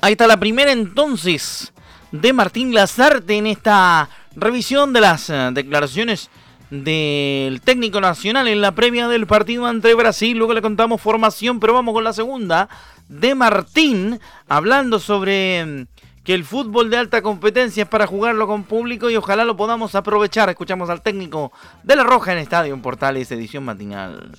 Ahí 0.00 0.12
está 0.12 0.26
la 0.26 0.40
primera 0.40 0.72
entonces 0.72 1.72
de 2.10 2.32
Martín 2.32 2.74
Lazarte 2.74 3.36
en 3.36 3.46
esta 3.46 4.08
revisión 4.34 4.92
de 4.92 5.00
las 5.00 5.30
eh, 5.30 5.50
declaraciones 5.52 6.28
del 6.70 7.60
técnico 7.60 8.00
nacional 8.00 8.48
en 8.48 8.62
la 8.62 8.72
previa 8.72 9.06
del 9.06 9.28
partido 9.28 9.66
ante 9.66 9.94
Brasil. 9.94 10.36
Luego 10.36 10.54
le 10.54 10.62
contamos 10.62 11.00
formación, 11.00 11.60
pero 11.60 11.74
vamos 11.74 11.94
con 11.94 12.02
la 12.02 12.12
segunda 12.12 12.68
de 13.08 13.34
Martín, 13.34 14.18
hablando 14.48 14.98
sobre 14.98 15.64
mm, 15.64 15.86
que 16.24 16.34
el 16.34 16.44
fútbol 16.44 16.90
de 16.90 16.96
alta 16.96 17.22
competencia 17.22 17.82
es 17.82 17.88
para 17.88 18.06
jugarlo 18.06 18.46
con 18.46 18.64
público 18.64 19.10
y 19.10 19.16
ojalá 19.16 19.44
lo 19.44 19.56
podamos 19.56 19.94
aprovechar. 19.94 20.48
Escuchamos 20.50 20.88
al 20.88 21.02
técnico 21.02 21.52
de 21.82 21.96
La 21.96 22.04
Roja 22.04 22.32
en 22.32 22.38
Estadio 22.38 22.74
en 22.74 22.82
Portales, 22.82 23.30
edición 23.32 23.64
matinal. 23.64 24.30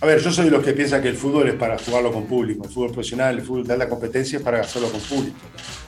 A 0.00 0.06
ver, 0.06 0.20
yo 0.20 0.30
soy 0.30 0.44
de 0.44 0.50
los 0.50 0.64
que 0.64 0.74
piensan 0.74 1.02
que 1.02 1.08
el 1.08 1.16
fútbol 1.16 1.48
es 1.48 1.54
para 1.54 1.78
jugarlo 1.78 2.12
con 2.12 2.26
público. 2.26 2.64
El 2.64 2.70
fútbol 2.70 2.92
profesional, 2.92 3.38
el 3.38 3.42
fútbol 3.42 3.66
de 3.66 3.72
alta 3.72 3.88
competencia 3.88 4.38
es 4.38 4.44
para 4.44 4.60
hacerlo 4.60 4.90
con 4.90 5.00
público. 5.00 5.36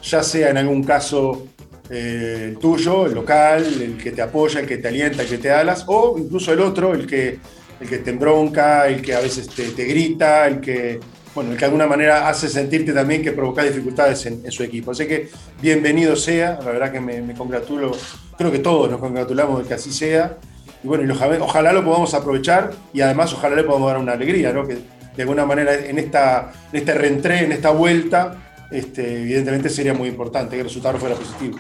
Ya 0.03 0.23
sea 0.23 0.51
en 0.51 0.57
algún 0.57 0.83
caso 0.83 1.47
eh, 1.91 2.47
el 2.49 2.59
tuyo, 2.59 3.07
el 3.07 3.15
local, 3.15 3.65
el 3.65 3.99
que 3.99 4.11
te 4.11 4.23
apoya, 4.23 4.61
el 4.61 4.67
que 4.67 4.79
te 4.79 4.89
alienta, 4.89 5.23
el 5.23 5.29
que 5.29 5.39
te 5.39 5.51
alas, 5.51 5.85
o 5.87 6.17
incluso 6.19 6.53
el 6.53 6.61
otro, 6.61 6.95
el 6.95 7.07
que, 7.07 7.39
el 7.81 7.89
que 7.89 7.99
te 7.99 8.11
embronca, 8.11 8.89
el 8.89 9.03
que 9.03 9.15
a 9.15 9.21
veces 9.21 9.49
te, 9.49 9.69
te 9.69 9.85
grita, 9.85 10.47
el 10.47 10.61
que 10.61 10.99
bueno, 11.39 11.53
el 11.53 11.57
que 11.57 11.61
de 11.61 11.67
alguna 11.67 11.87
manera 11.87 12.29
hace 12.29 12.49
sentirte 12.49 12.93
también 12.93 13.23
que 13.23 13.31
provoca 13.31 13.63
dificultades 13.63 14.27
en, 14.27 14.51
su 14.51 14.65
equipo. 14.65 14.91
Así 14.91 15.07
que 15.07 15.29
bienvenido 15.63 16.17
sea, 16.17 16.59
la 16.65 16.73
verdad 16.73 16.91
que 16.91 17.01
me, 17.01 17.33
congratulo, 17.35 17.93
creo 18.37 18.51
que 18.51 18.59
todos 18.59 18.91
nos 18.91 18.99
congratulamos 18.99 19.63
de 19.63 19.69
que 19.69 19.75
así 19.75 19.93
sea. 19.93 20.37
Y 20.83 20.89
bueno, 20.89 21.15
ojalá, 21.41 21.73
lo 21.73 21.85
podamos 21.85 22.13
aprovechar 22.15 22.73
y 22.93 23.03
además 23.03 23.33
ojalá 23.33 23.55
le 23.55 23.63
podamos 23.63 23.89
dar 23.89 24.01
una 24.01 24.15
alegría, 24.15 24.53
¿no? 24.53 24.67
Que 24.67 24.79
de 25.15 25.23
alguna 25.23 25.47
manera 25.47 25.75
en, 25.75 26.01
esta, 26.01 26.51
en 26.73 26.79
este 26.81 26.95
reentré, 26.95 27.45
en 27.45 27.53
esta 27.53 27.71
vuelta, 27.71 28.67
este, 28.73 29.23
evidentemente 29.23 29.69
sería 29.69 29.95
muy 29.95 30.09
importante 30.09 30.57
que 30.57 30.63
el 30.63 30.67
resultado 30.67 30.99
fuera 30.99 31.15
positivo. 31.15 31.57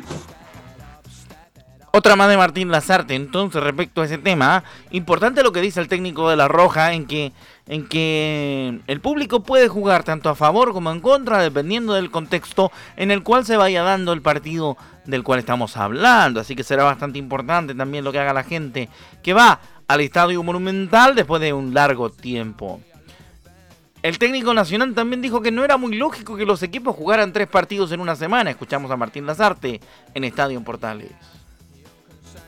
Otra 1.90 2.16
más 2.16 2.28
de 2.28 2.36
Martín 2.36 2.70
Lazarte, 2.70 3.14
entonces, 3.14 3.62
respecto 3.62 4.02
a 4.02 4.04
ese 4.04 4.18
tema, 4.18 4.62
importante 4.90 5.42
lo 5.42 5.52
que 5.52 5.62
dice 5.62 5.80
el 5.80 5.88
técnico 5.88 6.28
de 6.28 6.36
La 6.36 6.46
Roja 6.46 6.92
en 6.92 7.06
que, 7.06 7.32
en 7.66 7.88
que 7.88 8.80
el 8.86 9.00
público 9.00 9.42
puede 9.42 9.68
jugar 9.68 10.04
tanto 10.04 10.28
a 10.28 10.34
favor 10.34 10.74
como 10.74 10.90
en 10.90 11.00
contra, 11.00 11.42
dependiendo 11.42 11.94
del 11.94 12.10
contexto 12.10 12.70
en 12.96 13.10
el 13.10 13.22
cual 13.22 13.46
se 13.46 13.56
vaya 13.56 13.82
dando 13.82 14.12
el 14.12 14.20
partido 14.20 14.76
del 15.06 15.22
cual 15.22 15.38
estamos 15.38 15.78
hablando. 15.78 16.40
Así 16.40 16.54
que 16.54 16.62
será 16.62 16.84
bastante 16.84 17.18
importante 17.18 17.74
también 17.74 18.04
lo 18.04 18.12
que 18.12 18.18
haga 18.18 18.34
la 18.34 18.44
gente 18.44 18.90
que 19.22 19.32
va 19.32 19.58
al 19.88 20.00
Estadio 20.02 20.42
Monumental 20.42 21.14
después 21.14 21.40
de 21.40 21.54
un 21.54 21.72
largo 21.72 22.10
tiempo. 22.10 22.82
El 24.02 24.18
técnico 24.18 24.52
nacional 24.52 24.94
también 24.94 25.22
dijo 25.22 25.40
que 25.40 25.50
no 25.50 25.64
era 25.64 25.78
muy 25.78 25.96
lógico 25.96 26.36
que 26.36 26.44
los 26.44 26.62
equipos 26.62 26.94
jugaran 26.94 27.32
tres 27.32 27.48
partidos 27.48 27.90
en 27.92 28.00
una 28.00 28.14
semana. 28.14 28.50
Escuchamos 28.50 28.90
a 28.90 28.96
Martín 28.96 29.26
Lazarte 29.26 29.80
en 30.14 30.24
Estadio 30.24 30.62
Portales. 30.62 31.37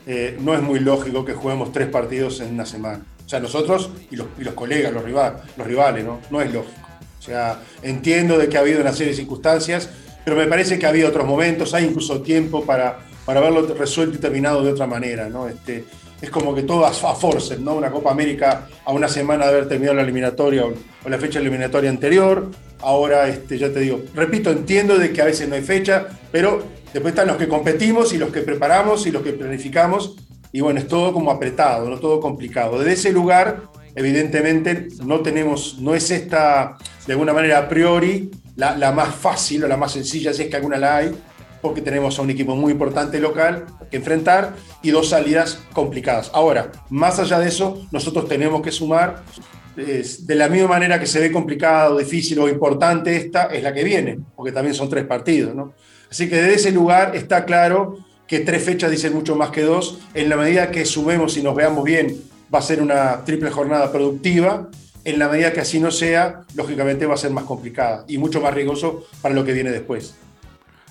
Eh, 0.07 0.37
no 0.41 0.55
es 0.55 0.63
muy 0.63 0.81
lógico 0.81 1.25
que 1.25 1.35
juguemos 1.35 1.73
tres 1.73 1.89
partidos 1.89 2.41
en 2.41 2.55
una 2.55 2.67
semana. 2.67 3.05
O 3.25 3.29
sea, 3.29 3.39
nosotros 3.41 3.91
y 4.11 4.17
los, 4.17 4.29
colegas, 4.55 4.93
los, 4.93 5.05
los 5.05 5.67
rivales, 5.67 6.05
¿no? 6.05 6.21
No 6.31 6.41
es 6.41 6.53
lógico. 6.53 6.81
O 7.19 7.23
sea, 7.23 7.61
entiendo 7.83 8.39
de 8.39 8.49
que 8.49 8.57
ha 8.57 8.61
habido 8.61 8.81
una 8.81 8.93
serie 8.93 9.13
de 9.13 9.17
circunstancias, 9.17 9.91
pero 10.25 10.37
me 10.37 10.47
parece 10.47 10.79
que 10.79 10.87
ha 10.87 10.89
habido 10.89 11.09
otros 11.09 11.27
momentos, 11.27 11.75
hay 11.75 11.85
incluso 11.85 12.23
tiempo 12.23 12.65
para, 12.65 12.99
para 13.25 13.41
haberlo 13.41 13.67
resuelto 13.75 14.17
y 14.17 14.21
terminado 14.21 14.65
de 14.65 14.73
otra 14.73 14.87
manera, 14.87 15.29
¿no? 15.29 15.47
Este, 15.47 15.85
es 16.21 16.31
como 16.31 16.55
que 16.55 16.63
todo 16.63 16.85
a, 16.85 16.93
force, 16.93 17.59
¿no? 17.59 17.75
Una 17.75 17.91
Copa 17.91 18.11
América 18.11 18.69
a 18.85 18.93
una 18.93 19.09
semana 19.09 19.47
de 19.47 19.53
haber 19.53 19.69
terminado 19.69 19.97
la 19.97 20.03
eliminatoria 20.03 20.65
o, 20.65 21.09
la 21.09 21.19
fecha 21.19 21.39
eliminatoria 21.39 21.91
anterior. 21.91 22.51
Ahora, 22.81 23.29
este, 23.29 23.59
ya 23.59 23.73
te 23.73 23.81
digo, 23.81 24.03
repito, 24.15 24.51
entiendo 24.51 24.99
de 24.99 25.13
que 25.13 25.23
a 25.23 25.27
veces 25.27 25.49
no 25.49 25.55
hay 25.55 25.63
fecha, 25.63 26.07
pero 26.31 26.63
Después 26.93 27.13
están 27.13 27.29
los 27.29 27.37
que 27.37 27.49
competimos 27.49 28.13
y 28.13 28.19
los 28.19 28.31
que 28.31 28.41
preparamos 28.41 29.07
y 29.07 29.13
los 29.13 29.23
que 29.23 29.33
planificamos. 29.33 30.17
Y 30.53 30.61
bueno, 30.61 30.81
es 30.81 30.89
todo 30.89 31.13
como 31.13 31.31
apretado, 31.31 31.89
no 31.89 31.99
todo 31.99 32.19
complicado. 32.19 32.79
Desde 32.79 32.93
ese 32.93 33.13
lugar, 33.13 33.63
evidentemente, 33.95 34.89
no 35.05 35.21
tenemos, 35.21 35.79
no 35.79 35.95
es 35.95 36.11
esta, 36.11 36.77
de 37.07 37.13
alguna 37.13 37.33
manera, 37.33 37.59
a 37.59 37.69
priori, 37.69 38.31
la, 38.57 38.93
más 38.93 39.15
fácil 39.15 39.65
o 39.65 39.69
la 39.69 39.77
más 39.77 39.93
sencilla, 39.93 40.33
si 40.33 40.43
es 40.43 40.49
que 40.49 40.57
alguna 40.57 40.77
la 40.77 40.97
hay, 40.97 41.13
porque 41.63 41.81
tenemos 41.81 42.19
a 42.19 42.23
un 42.23 42.31
equipo 42.31 42.57
muy 42.57 42.73
importante 42.73 43.21
local 43.21 43.67
que 43.91 43.99
enfrentar 43.99 44.55
y 44.83 44.91
dos 44.91 45.11
salidas 45.11 45.61
complicadas. 45.73 46.31
Ahora, 46.35 46.73
más 46.89 47.21
allá 47.21 47.39
de 47.39 47.49
eso, 47.49 47.87
nosotros 47.93 48.29
tenemos 48.29 48.63
que 48.63 48.73
sumar, 48.73 49.23
de 49.77 50.35
la 50.35 50.49
misma 50.49 50.69
manera 50.69 50.99
que 50.99 51.07
se 51.07 51.21
ve 51.21 51.31
complicado, 51.31 51.97
difícil 51.99 52.39
o 52.41 52.49
importante 52.49 53.17
esta, 53.17 53.45
es 53.45 53.63
la 53.63 53.73
que 53.73 53.85
viene, 53.85 54.19
porque 54.35 54.53
también 54.53 54.75
son 54.75 54.91
tres 54.91 55.07
partidos, 55.07 55.55
¿no? 55.55 55.75
Así 56.11 56.29
que 56.29 56.37
desde 56.37 56.55
ese 56.55 56.73
lugar 56.73 57.15
está 57.15 57.45
claro 57.45 57.99
que 58.27 58.41
tres 58.41 58.65
fechas 58.65 58.91
dicen 58.91 59.15
mucho 59.15 59.37
más 59.37 59.51
que 59.51 59.63
dos. 59.63 59.99
En 60.15 60.29
la 60.29 60.37
medida 60.37 60.71
que 60.71 60.85
sumemos 60.85 61.37
y 61.37 61.43
nos 61.43 61.55
veamos 61.55 61.85
bien, 61.85 62.17
va 62.53 62.59
a 62.59 62.63
ser 62.63 62.83
una 62.83 63.25
triple 63.25 63.51
jornada 63.51 63.91
productiva. 63.93 64.69
En 65.05 65.19
la 65.19 65.29
medida 65.29 65.53
que 65.53 65.61
así 65.61 65.81
no 65.81 65.91
sea, 65.91 66.43
lógicamente 66.55 67.07
va 67.07 67.15
a 67.15 67.19
ser 67.19 67.31
más 67.31 67.45
complicada 67.45 68.05
y 68.07 68.19
mucho 68.19 68.41
más 68.41 68.53
riesgoso 68.53 69.07
para 69.23 69.35
lo 69.35 69.45
que 69.45 69.53
viene 69.53 69.71
después. 69.71 70.15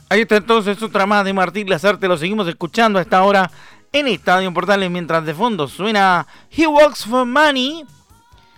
Ahí 0.10 0.21
está 0.21 0.38
entonces 0.38 0.82
otra 0.82 1.05
más 1.05 1.23
de 1.23 1.34
Martín 1.34 1.69
Lazarte. 1.69 2.08
Lo 2.08 2.17
seguimos 2.17 2.47
escuchando 2.47 2.97
a 2.97 3.03
esta 3.03 3.23
hora 3.23 3.51
en 3.93 4.08
Estadio 4.08 4.51
Portales 4.53 4.89
mientras 4.89 5.25
de 5.25 5.34
fondo 5.34 5.67
suena 5.67 6.25
He 6.49 6.65
Walks 6.65 7.05
for 7.05 7.25
Money. 7.25 7.86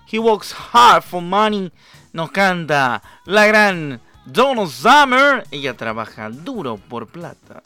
He 0.10 0.18
Walks 0.18 0.56
Hard 0.72 1.04
for 1.04 1.22
Money. 1.22 1.72
Nos 2.14 2.32
canta 2.32 3.02
la 3.26 3.46
gran 3.48 4.00
Donald 4.26 4.70
Summer, 4.70 5.46
ella 5.52 5.76
trabaja 5.76 6.30
duro 6.30 6.78
por 6.78 7.08
plata. 7.08 7.62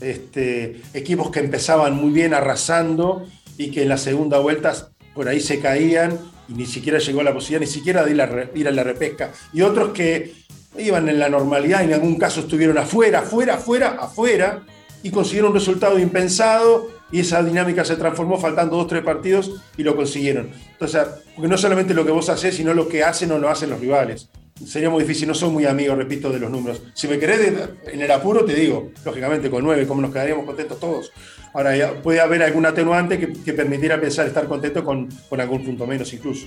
este, 0.00 0.80
equipos 0.92 1.30
que 1.30 1.40
empezaban 1.40 1.94
muy 1.94 2.10
bien 2.10 2.34
arrasando 2.34 3.26
y 3.56 3.70
que 3.70 3.82
en 3.82 3.88
la 3.88 3.98
segunda 3.98 4.38
vuelta 4.38 4.90
por 5.14 5.28
ahí 5.28 5.40
se 5.40 5.60
caían 5.60 6.18
y 6.48 6.54
ni 6.54 6.66
siquiera 6.66 6.98
llegó 6.98 7.20
a 7.20 7.24
la 7.24 7.32
posibilidad 7.32 7.60
ni 7.60 7.72
siquiera 7.72 8.04
de 8.04 8.12
ir 8.54 8.68
a, 8.68 8.72
la 8.72 8.84
repesca. 8.84 9.32
Y 9.52 9.62
otros 9.62 9.90
que 9.90 10.32
iban 10.76 11.08
en 11.08 11.18
la 11.18 11.28
normalidad 11.28 11.82
y 11.82 11.84
en 11.84 11.94
algún 11.94 12.16
caso 12.16 12.40
estuvieron 12.40 12.76
afuera, 12.78 13.20
afuera, 13.20 13.54
afuera, 13.54 13.96
afuera 14.00 14.62
y 15.02 15.10
consiguieron 15.10 15.52
un 15.52 15.58
resultado 15.58 15.98
impensado 15.98 16.90
y 17.12 17.20
esa 17.20 17.42
dinámica 17.42 17.84
se 17.84 17.96
transformó 17.96 18.38
faltando 18.38 18.76
dos, 18.76 18.88
tres 18.88 19.04
partidos 19.04 19.62
y 19.76 19.84
lo 19.84 19.94
consiguieron. 19.94 20.50
Entonces, 20.72 21.02
porque 21.34 21.48
no 21.48 21.56
solamente 21.56 21.94
lo 21.94 22.04
que 22.04 22.10
vos 22.10 22.28
haces, 22.28 22.56
sino 22.56 22.74
lo 22.74 22.88
que 22.88 23.04
hacen 23.04 23.30
o 23.30 23.38
no 23.38 23.48
hacen 23.48 23.70
los 23.70 23.78
rivales. 23.78 24.28
Sería 24.64 24.88
muy 24.88 25.02
difícil, 25.02 25.26
no 25.26 25.34
soy 25.34 25.50
muy 25.50 25.66
amigo, 25.66 25.96
repito, 25.96 26.30
de 26.30 26.38
los 26.38 26.50
números. 26.50 26.82
Si 26.94 27.08
me 27.08 27.18
querés 27.18 27.52
en 27.86 28.00
el 28.00 28.10
apuro, 28.10 28.44
te 28.44 28.54
digo, 28.54 28.92
lógicamente 29.04 29.50
con 29.50 29.64
nueve, 29.64 29.86
como 29.86 30.00
nos 30.00 30.12
quedaríamos 30.12 30.44
contentos 30.44 30.78
todos. 30.78 31.12
Ahora, 31.52 31.72
puede 32.02 32.20
haber 32.20 32.42
algún 32.42 32.64
atenuante 32.64 33.18
que, 33.18 33.52
permitiera 33.52 34.00
pensar 34.00 34.26
estar 34.26 34.46
contento 34.46 34.84
con, 34.84 35.08
con 35.28 35.40
algún 35.40 35.64
punto 35.64 35.86
menos 35.86 36.12
incluso. 36.12 36.46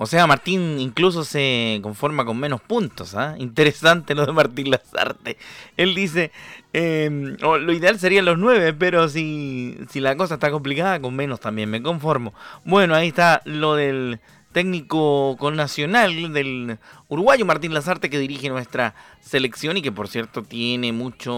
O 0.00 0.06
sea, 0.06 0.28
Martín 0.28 0.78
incluso 0.78 1.24
se 1.24 1.80
conforma 1.82 2.24
con 2.24 2.38
menos 2.38 2.60
puntos. 2.60 3.16
¿ah? 3.16 3.34
Interesante 3.36 4.14
lo 4.14 4.24
de 4.24 4.32
Martín 4.32 4.70
Lazarte. 4.70 5.36
Él 5.76 5.96
dice, 5.96 6.30
em, 6.72 7.36
lo 7.40 7.72
ideal 7.72 7.98
serían 7.98 8.24
los 8.26 8.38
nueve, 8.38 8.72
pero 8.72 9.08
si, 9.08 9.76
si 9.90 9.98
la 9.98 10.16
cosa 10.16 10.34
está 10.34 10.52
complicada, 10.52 11.00
con 11.00 11.16
menos 11.16 11.40
también 11.40 11.68
me 11.68 11.82
conformo. 11.82 12.32
Bueno, 12.64 12.94
ahí 12.94 13.08
está 13.08 13.42
lo 13.44 13.74
del 13.74 14.20
técnico 14.58 15.36
con 15.38 15.54
nacional 15.54 16.32
del 16.32 16.78
uruguayo 17.06 17.46
Martín 17.46 17.72
Lazarte 17.72 18.10
que 18.10 18.18
dirige 18.18 18.48
nuestra 18.48 18.92
selección 19.20 19.76
y 19.76 19.82
que 19.82 19.92
por 19.92 20.08
cierto 20.08 20.42
tiene 20.42 20.92
mucho 20.92 21.32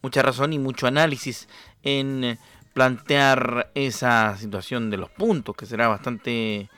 mucha 0.00 0.22
razón 0.22 0.54
y 0.54 0.58
mucho 0.58 0.86
análisis 0.86 1.46
en 1.82 2.38
plantear 2.72 3.70
esa 3.74 4.34
situación 4.38 4.88
de 4.88 4.96
los 4.96 5.10
puntos 5.10 5.54
que 5.54 5.66
será 5.66 5.86
bastante 5.88 6.70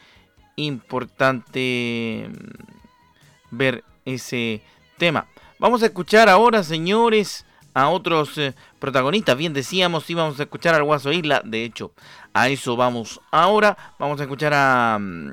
importante 0.56 2.28
mm, 2.28 3.56
ver 3.56 3.84
ese 4.04 4.60
tema. 4.98 5.28
Vamos 5.60 5.84
a 5.84 5.86
escuchar 5.86 6.28
ahora, 6.28 6.64
señores, 6.64 7.46
a 7.76 7.90
otros 7.90 8.38
eh, 8.38 8.54
protagonistas. 8.78 9.36
Bien 9.36 9.52
decíamos, 9.52 10.08
íbamos 10.08 10.40
a 10.40 10.44
escuchar 10.44 10.74
al 10.74 10.82
Guaso 10.82 11.12
Isla. 11.12 11.42
De 11.44 11.62
hecho, 11.62 11.92
a 12.36 12.48
eso 12.50 12.76
vamos 12.76 13.20
ahora. 13.30 13.76
Vamos 13.98 14.20
a 14.20 14.24
escuchar 14.24 14.52
a, 14.54 14.98
mm, 15.00 15.32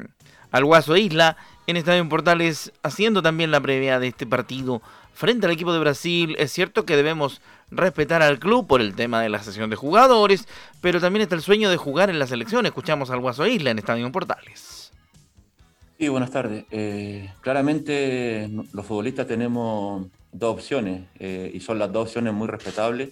al 0.51 0.65
Guaso 0.65 0.95
Isla 0.95 1.35
en 1.67 1.75
Estadio 1.75 2.07
Portales 2.07 2.71
haciendo 2.81 3.21
también 3.21 3.51
la 3.51 3.59
previa 3.59 3.99
de 3.99 4.07
este 4.07 4.25
partido 4.25 4.81
frente 5.13 5.45
al 5.45 5.51
equipo 5.51 5.73
de 5.73 5.79
Brasil. 5.79 6.35
Es 6.39 6.53
cierto 6.53 6.85
que 6.85 6.95
debemos 6.95 7.41
respetar 7.71 8.21
al 8.21 8.39
club 8.39 8.67
por 8.67 8.79
el 8.79 8.95
tema 8.95 9.21
de 9.21 9.27
la 9.27 9.43
sesión 9.43 9.69
de 9.69 9.75
jugadores, 9.75 10.47
pero 10.79 11.01
también 11.01 11.23
está 11.23 11.35
el 11.35 11.41
sueño 11.41 11.69
de 11.69 11.75
jugar 11.75 12.09
en 12.09 12.19
la 12.19 12.27
selección. 12.27 12.65
Escuchamos 12.65 13.09
al 13.09 13.19
Guaso 13.19 13.45
Isla 13.45 13.71
en 13.71 13.79
Estadio 13.79 14.09
Portales. 14.09 14.93
Sí, 15.99 16.07
buenas 16.07 16.31
tardes. 16.31 16.63
Eh, 16.71 17.29
claramente 17.41 18.49
los 18.71 18.85
futbolistas 18.85 19.27
tenemos 19.27 20.07
dos 20.31 20.53
opciones 20.53 21.03
eh, 21.19 21.51
y 21.53 21.59
son 21.59 21.79
las 21.79 21.91
dos 21.91 22.07
opciones 22.07 22.33
muy 22.33 22.47
respetables 22.47 23.09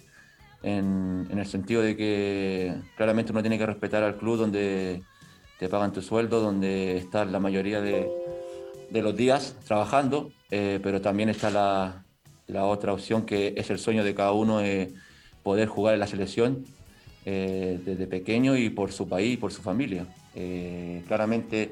en, 0.62 1.28
el 1.30 1.46
sentido 1.46 1.82
de 1.82 1.96
que 1.96 2.74
claramente 2.96 3.32
uno 3.32 3.42
tiene 3.42 3.58
que 3.58 3.66
respetar 3.66 4.02
al 4.02 4.16
club 4.16 4.38
donde 4.38 5.02
te 5.58 5.68
pagan 5.68 5.92
tu 5.92 6.02
sueldo, 6.02 6.40
donde 6.40 6.96
estás 6.96 7.30
la 7.30 7.40
mayoría 7.40 7.80
de, 7.80 8.08
los 8.90 9.16
días 9.16 9.56
trabajando, 9.64 10.30
eh, 10.50 10.78
pero 10.82 11.00
también 11.00 11.28
está 11.28 11.50
la, 11.50 12.04
otra 12.64 12.92
opción 12.92 13.24
que 13.24 13.54
es 13.56 13.70
el 13.70 13.78
sueño 13.78 14.04
de 14.04 14.14
cada 14.14 14.32
uno 14.32 14.58
de 14.58 14.92
poder 15.42 15.68
jugar 15.68 15.94
en 15.94 16.00
la 16.00 16.06
selección 16.06 16.64
desde 17.24 18.08
pequeño 18.08 18.56
y 18.56 18.68
por 18.68 18.90
su 18.90 19.08
país 19.08 19.38
por 19.38 19.52
su 19.52 19.62
familia. 19.62 20.06
claramente 21.06 21.70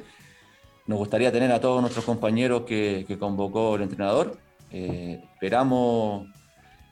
nos 0.90 0.98
gustaría 0.98 1.30
tener 1.30 1.52
a 1.52 1.60
todos 1.60 1.80
nuestros 1.80 2.04
compañeros 2.04 2.62
que, 2.62 3.16
convocó 3.16 3.76
el 3.76 3.82
entrenador. 3.82 4.36
Eh, 4.72 5.22
esperamos 5.34 6.26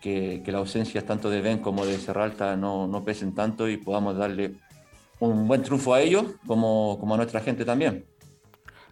que, 0.00 0.42
las 0.46 0.56
ausencias 0.56 1.04
tanto 1.04 1.30
de 1.30 1.40
Ben 1.40 1.58
como 1.58 1.86
de 1.86 1.98
Serralta 1.98 2.56
no, 2.56 2.86
no, 2.86 3.04
pesen 3.04 3.34
tanto 3.34 3.68
y 3.68 3.76
podamos 3.76 4.16
darle 4.16 4.54
un 5.20 5.48
buen 5.48 5.62
triunfo 5.62 5.94
a 5.94 6.00
ellos 6.00 6.24
como, 6.46 6.98
como 7.00 7.14
a 7.14 7.16
nuestra 7.16 7.40
gente 7.40 7.64
también. 7.64 8.04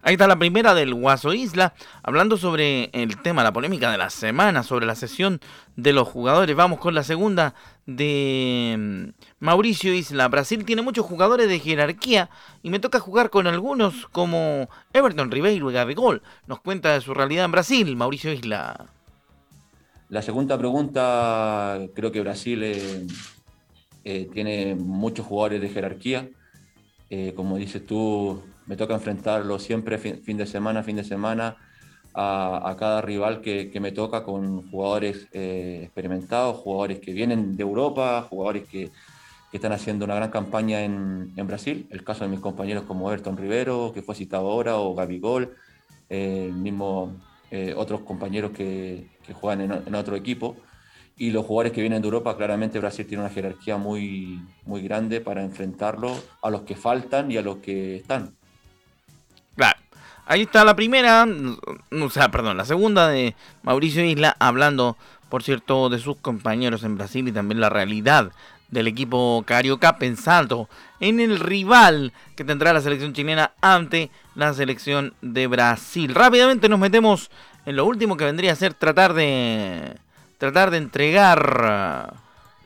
Ahí 0.07 0.15
está 0.15 0.29
la 0.29 0.39
primera 0.39 0.73
del 0.73 0.95
Guaso 0.95 1.35
Isla, 1.35 1.75
hablando 2.05 2.37
sobre 2.37 2.91
el 2.93 3.21
tema, 3.23 3.43
la 3.43 3.53
polémica 3.53 3.91
de 3.91 3.99
la 3.99 4.09
semana, 4.09 4.63
sobre 4.63 4.87
la 4.87 4.95
sesión 4.95 5.41
de 5.75 5.93
los 5.93 6.07
jugadores. 6.07 6.55
Vamos 6.55 6.79
con 6.79 6.95
la 6.95 7.03
segunda 7.03 7.57
de 7.87 8.77
mm, 8.79 9.25
Mauricio 9.41 9.93
Isla. 9.93 10.29
Brasil 10.29 10.65
tiene 10.65 10.83
muchos 10.83 11.05
jugadores 11.05 11.49
de 11.49 11.59
jerarquía 11.59 12.31
y 12.63 12.71
me 12.71 12.79
toca 12.79 13.01
jugar 13.01 13.31
con 13.31 13.49
algunos 13.49 14.07
como 14.13 14.69
Everton 14.93 15.33
Ribeiro 15.33 15.73
y 15.73 15.75
Gabigol. 15.75 16.23
Nos 16.47 16.61
cuenta 16.61 16.93
de 16.93 17.01
su 17.01 17.13
realidad 17.13 17.47
en 17.47 17.51
Brasil, 17.51 17.97
Mauricio 17.97 18.33
Isla. 18.33 18.96
La 20.09 20.23
segunda 20.23 20.57
pregunta, 20.57 21.81
creo 21.93 22.13
que 22.13 22.21
Brasil 22.21 22.63
eh, 22.63 23.07
eh, 24.05 24.29
tiene 24.33 24.77
muchos 24.77 25.27
jugadores 25.27 25.61
de 25.61 25.69
jerarquía. 25.69 26.29
Eh, 27.11 27.33
como 27.35 27.57
dices 27.57 27.85
tú, 27.85 28.41
me 28.67 28.77
toca 28.77 28.95
enfrentarlo 28.95 29.59
siempre 29.59 29.99
fin, 29.99 30.37
de 30.37 30.47
semana, 30.47 30.85
fin 30.85 30.95
de 30.95 31.03
semana, 31.03 31.57
a, 32.15 32.77
cada 32.79 33.03
rival 33.03 33.41
que, 33.41 33.71
me 33.81 33.91
toca 33.91 34.23
con 34.23 34.71
jugadores 34.71 35.27
experimentados, 35.33 36.57
jugadores 36.59 37.01
que 37.01 37.13
vienen 37.13 37.57
de 37.57 37.63
Europa, 37.63 38.27
jugadores 38.29 38.69
que, 38.69 38.91
están 39.53 39.73
haciendo 39.73 40.05
una 40.05 40.17
gran 40.17 40.31
campaña 40.31 40.83
en, 40.83 41.33
Brasil. 41.47 41.87
El 41.91 42.05
caso 42.05 42.25
de 42.25 42.31
mis 42.31 42.41
compañeros 42.41 42.85
como 42.85 43.11
Everton 43.11 43.39
Rivero, 43.39 43.91
que 43.95 44.03
fue 44.03 44.15
citado 44.15 44.51
ahora, 44.51 44.77
o 44.77 44.95
Gabigol, 44.95 45.57
eh, 46.11 46.53
mismo 46.55 47.17
eh, 47.51 47.75
otros 47.77 48.01
compañeros 48.01 48.53
que, 48.53 49.07
juegan 49.33 49.61
en, 49.61 49.73
en, 49.87 49.95
otro 49.95 50.17
equipo. 50.17 50.57
Y 51.19 51.31
los 51.31 51.47
jugadores 51.47 51.73
que 51.73 51.81
vienen 51.81 52.03
de 52.03 52.07
Europa, 52.09 52.37
claramente 52.37 52.79
Brasil 52.79 53.07
tiene 53.07 53.25
una 53.25 53.33
jerarquía 53.33 53.79
muy, 53.79 54.41
muy 54.65 54.83
grande 54.83 55.21
para 55.21 55.43
enfrentarlo 55.43 56.15
a 56.43 56.51
los 56.51 56.63
que 56.63 56.77
faltan 56.77 57.31
y 57.31 57.39
a 57.39 57.43
los 57.43 57.59
que 57.59 57.97
están. 57.97 58.35
Claro. 59.55 59.79
Ahí 60.27 60.43
está 60.43 60.65
la 60.65 60.75
primera, 60.75 61.27
o 61.93 62.11
sea, 62.11 62.31
perdón, 62.31 62.57
la 62.57 62.65
segunda 62.65 63.09
de 63.09 63.37
Mauricio 63.63 64.05
Isla, 64.05 64.37
hablando, 64.41 64.97
por 65.29 65.45
cierto, 65.45 65.89
de 65.89 66.01
sus 66.01 66.17
compañeros 66.17 66.83
en 66.83 66.97
Brasil 66.97 67.29
y 67.29 67.33
también 67.33 67.61
la 67.61 67.71
realidad 67.71 68.33
del 68.69 68.89
equipo 68.89 69.45
carioca, 69.47 69.99
pensando 69.99 70.69
en 70.99 71.21
el 71.21 71.39
rival 71.39 72.13
que 72.35 72.45
tendrá 72.45 72.73
la 72.73 72.81
selección 72.81 73.13
chilena 73.13 73.53
ante 73.61 74.11
la 74.37 74.55
selección 74.55 75.15
de 75.23 75.47
Brasil. 75.47 76.15
Rápidamente 76.15 76.69
nos 76.69 76.79
metemos 76.79 77.31
en 77.65 77.75
lo 77.77 77.85
último 77.87 78.17
que 78.17 78.25
vendría 78.25 78.53
a 78.53 78.57
ser 78.57 78.75
tratar 78.75 79.15
de 79.15 79.97
tratar 80.39 80.71
de 80.71 80.77
entregar 80.77 82.15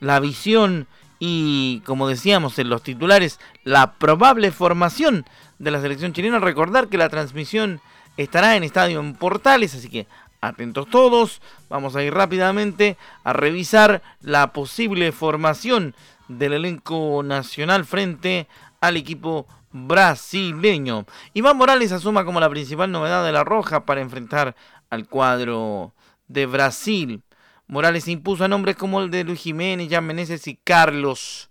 la 0.00 0.20
visión 0.20 0.88
y, 1.20 1.82
como 1.86 2.08
decíamos 2.08 2.58
en 2.58 2.68
los 2.68 2.82
titulares, 2.82 3.38
la 3.62 3.92
probable 3.92 4.50
formación 4.50 5.24
de 5.58 5.70
la 5.70 5.80
selección 5.80 6.12
chilena. 6.12 6.40
Recordar 6.40 6.88
que 6.88 6.98
la 6.98 7.08
transmisión 7.08 7.80
estará 8.16 8.56
en 8.56 8.64
Estadio 8.64 8.98
en 8.98 9.14
Portales, 9.14 9.74
así 9.74 9.88
que 9.88 10.06
atentos 10.40 10.88
todos. 10.90 11.40
Vamos 11.68 11.94
a 11.94 12.02
ir 12.02 12.12
rápidamente 12.12 12.96
a 13.22 13.32
revisar 13.32 14.02
la 14.22 14.52
posible 14.52 15.12
formación 15.12 15.94
del 16.26 16.54
elenco 16.54 17.22
nacional 17.22 17.84
frente 17.84 18.48
al 18.80 18.96
equipo 18.96 19.46
brasileño. 19.70 21.06
Iván 21.34 21.56
Morales 21.56 21.92
asuma 21.92 22.24
como 22.24 22.40
la 22.40 22.50
principal 22.50 22.90
novedad 22.90 23.24
de 23.24 23.32
la 23.32 23.44
Roja 23.44 23.84
para 23.84 24.00
enfrentar 24.00 24.56
al 24.90 25.08
cuadro 25.08 25.94
de 26.28 26.46
Brasil. 26.46 27.22
Morales 27.66 28.08
impuso 28.08 28.44
a 28.44 28.48
nombres 28.48 28.76
como 28.76 29.00
el 29.00 29.10
de 29.10 29.24
Luis 29.24 29.40
Jiménez, 29.40 29.88
Jan 29.90 30.04
Meneses 30.06 30.46
y 30.48 30.56
Carlos 30.56 31.50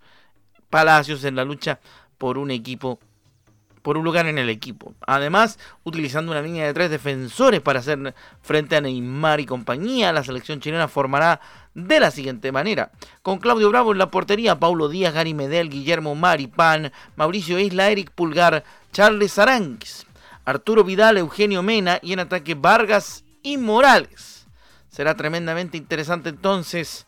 Palacios 0.69 1.23
en 1.23 1.35
la 1.35 1.45
lucha 1.45 1.79
por 2.17 2.37
un 2.37 2.51
equipo 2.51 2.99
por 3.81 3.97
un 3.97 4.03
lugar 4.03 4.27
en 4.27 4.37
el 4.37 4.49
equipo. 4.49 4.93
Además, 5.07 5.57
utilizando 5.83 6.31
una 6.31 6.41
línea 6.41 6.65
de 6.65 6.73
tres 6.73 6.89
defensores 6.89 7.61
para 7.61 7.79
hacer 7.79 8.13
frente 8.41 8.75
a 8.75 8.81
Neymar 8.81 9.39
y 9.39 9.45
compañía, 9.45 10.11
la 10.11 10.23
selección 10.23 10.59
chilena 10.59 10.87
formará 10.87 11.39
de 11.87 11.99
la 11.99 12.11
siguiente 12.11 12.51
manera. 12.51 12.91
Con 13.21 13.39
Claudio 13.39 13.69
Bravo 13.69 13.91
en 13.91 13.97
la 13.97 14.11
portería, 14.11 14.59
Paulo 14.59 14.89
Díaz, 14.89 15.13
Gary 15.13 15.33
Medel, 15.33 15.69
Guillermo 15.69 16.15
Maripán, 16.15 16.91
Mauricio 17.15 17.59
Isla, 17.59 17.89
Eric 17.89 18.11
Pulgar, 18.11 18.63
Charles 18.91 19.37
Aranguis, 19.39 20.05
Arturo 20.45 20.83
Vidal, 20.83 21.17
Eugenio 21.17 21.63
Mena 21.63 21.99
y 22.01 22.13
en 22.13 22.19
ataque 22.19 22.55
Vargas 22.55 23.23
y 23.43 23.57
Morales. 23.57 24.47
Será 24.89 25.15
tremendamente 25.15 25.77
interesante 25.77 26.29
entonces 26.29 27.05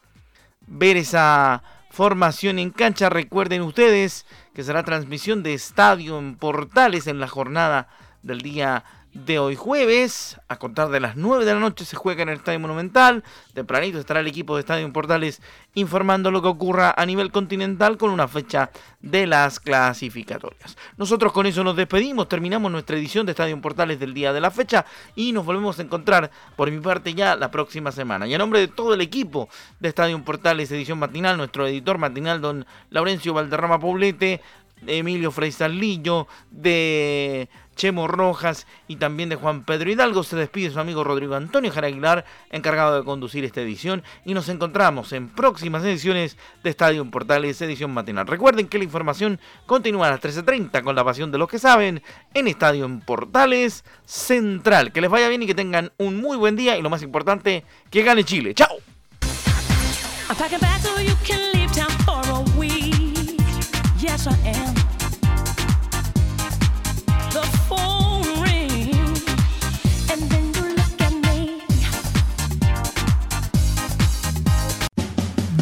ver 0.68 0.98
esa 0.98 1.64
formación 1.90 2.60
en 2.60 2.72
cancha. 2.72 3.10
Recuerden 3.10 3.62
ustedes 3.62 4.26
que 4.54 4.64
será 4.64 4.84
transmisión 4.84 5.44
de 5.44 5.54
estadio 5.54 6.20
en 6.20 6.36
Portales 6.36 7.08
en 7.08 7.20
la 7.20 7.28
jornada 7.28 7.88
del 8.24 8.42
día 8.42 8.84
de 9.14 9.40
hoy 9.40 9.56
jueves. 9.56 10.40
A 10.48 10.58
contar 10.58 10.90
de 10.90 11.00
las 11.00 11.16
9 11.16 11.46
de 11.46 11.54
la 11.54 11.60
noche 11.60 11.86
se 11.86 11.96
juega 11.96 12.24
en 12.24 12.30
el 12.30 12.38
Estadio 12.38 12.60
Monumental. 12.60 13.24
Tempranito 13.54 14.00
estará 14.00 14.20
el 14.20 14.28
equipo 14.28 14.56
de 14.56 14.62
Estadio 14.62 14.92
Portales 14.94 15.42
informando 15.74 16.32
lo 16.32 16.42
que 16.42 16.48
ocurra 16.48 16.94
a 16.96 17.06
nivel 17.06 17.32
continental 17.32 17.98
con 17.98 18.12
una 18.12 18.28
fecha 18.28 18.72
de 19.02 19.28
las 19.28 19.60
clasificatorias. 19.60 20.78
Nosotros 20.98 21.32
con 21.32 21.46
eso 21.46 21.64
nos 21.64 21.76
despedimos, 21.76 22.28
terminamos 22.28 22.72
nuestra 22.72 22.98
edición 22.98 23.26
de 23.26 23.32
Estadio 23.32 23.60
Portales 23.62 24.00
del 24.00 24.14
día 24.14 24.34
de 24.34 24.42
la 24.42 24.52
fecha 24.52 24.86
y 25.16 25.32
nos 25.32 25.46
volvemos 25.46 25.80
a 25.80 25.84
encontrar 25.84 26.32
por 26.56 26.70
mi 26.72 26.80
parte 26.80 27.14
ya 27.14 27.36
la 27.36 27.52
próxima 27.52 27.92
semana. 27.92 28.28
Y 28.28 28.34
a 28.34 28.38
nombre 28.38 28.60
de 28.60 28.68
todo 28.68 28.94
el 28.94 29.02
equipo 29.02 29.50
de 29.80 29.90
Estadio 29.90 30.22
Portales 30.24 30.72
edición 30.72 31.00
matinal, 31.00 31.38
nuestro 31.38 31.68
editor 31.68 31.98
matinal 31.98 32.42
don 32.42 32.66
Laurencio 32.90 33.34
Valderrama 33.34 33.80
Poblete, 33.80 34.42
Emilio 34.88 35.32
Lillo, 35.70 36.28
de 36.50 37.50
Chemo 37.76 38.08
Rojas 38.08 38.68
y 38.88 38.98
también 38.98 39.30
de 39.30 39.36
Juan 39.36 39.64
Pedro 39.64 39.92
Hidalgo. 39.92 40.24
Se 40.24 40.36
despide 40.36 40.72
su 40.72 40.80
amigo 40.80 41.04
Rodrigo 41.04 41.36
Antonio 41.36 41.72
Jara 41.72 41.88
Aguilar, 41.88 42.26
encargado 42.50 42.98
de 42.98 43.04
conducir 43.04 43.44
esta 43.46 43.62
edición. 43.62 44.04
Y 44.26 44.34
nos 44.34 44.50
encontramos 44.50 45.14
en 45.14 45.30
próximas 45.30 45.84
ediciones 45.84 46.38
de 46.64 46.70
Estadio 46.70 47.10
Portales, 47.10 47.62
edición 47.62 47.92
matinal. 47.92 48.28
Recuerden 48.28 48.68
que 48.68 48.78
la 48.78 48.84
información 48.84 49.40
continúa 49.66 50.08
a 50.08 50.12
las 50.12 50.22
13.30 50.22 50.84
con 50.84 50.96
la 50.96 51.04
pasión 51.04 51.32
de 51.32 51.38
los 51.38 51.50
que 51.50 51.60
saben 51.60 52.02
en 52.34 52.48
Estadio 52.48 52.90
Portales 53.06 53.84
Central. 54.06 54.92
Que 54.92 55.02
les 55.02 55.10
vaya 55.10 55.30
bien 55.30 55.44
y 55.44 55.48
que 55.48 55.56
tengan 55.56 55.92
un 55.98 56.22
muy 56.22 56.38
buen 56.38 56.56
día 56.56 56.78
y 56.78 56.82
lo 56.82 56.90
más 56.90 57.04
importante, 57.04 57.66
que 57.90 58.04
gane 58.04 58.24
Chile. 58.24 58.54
¡Chao! 58.54 58.78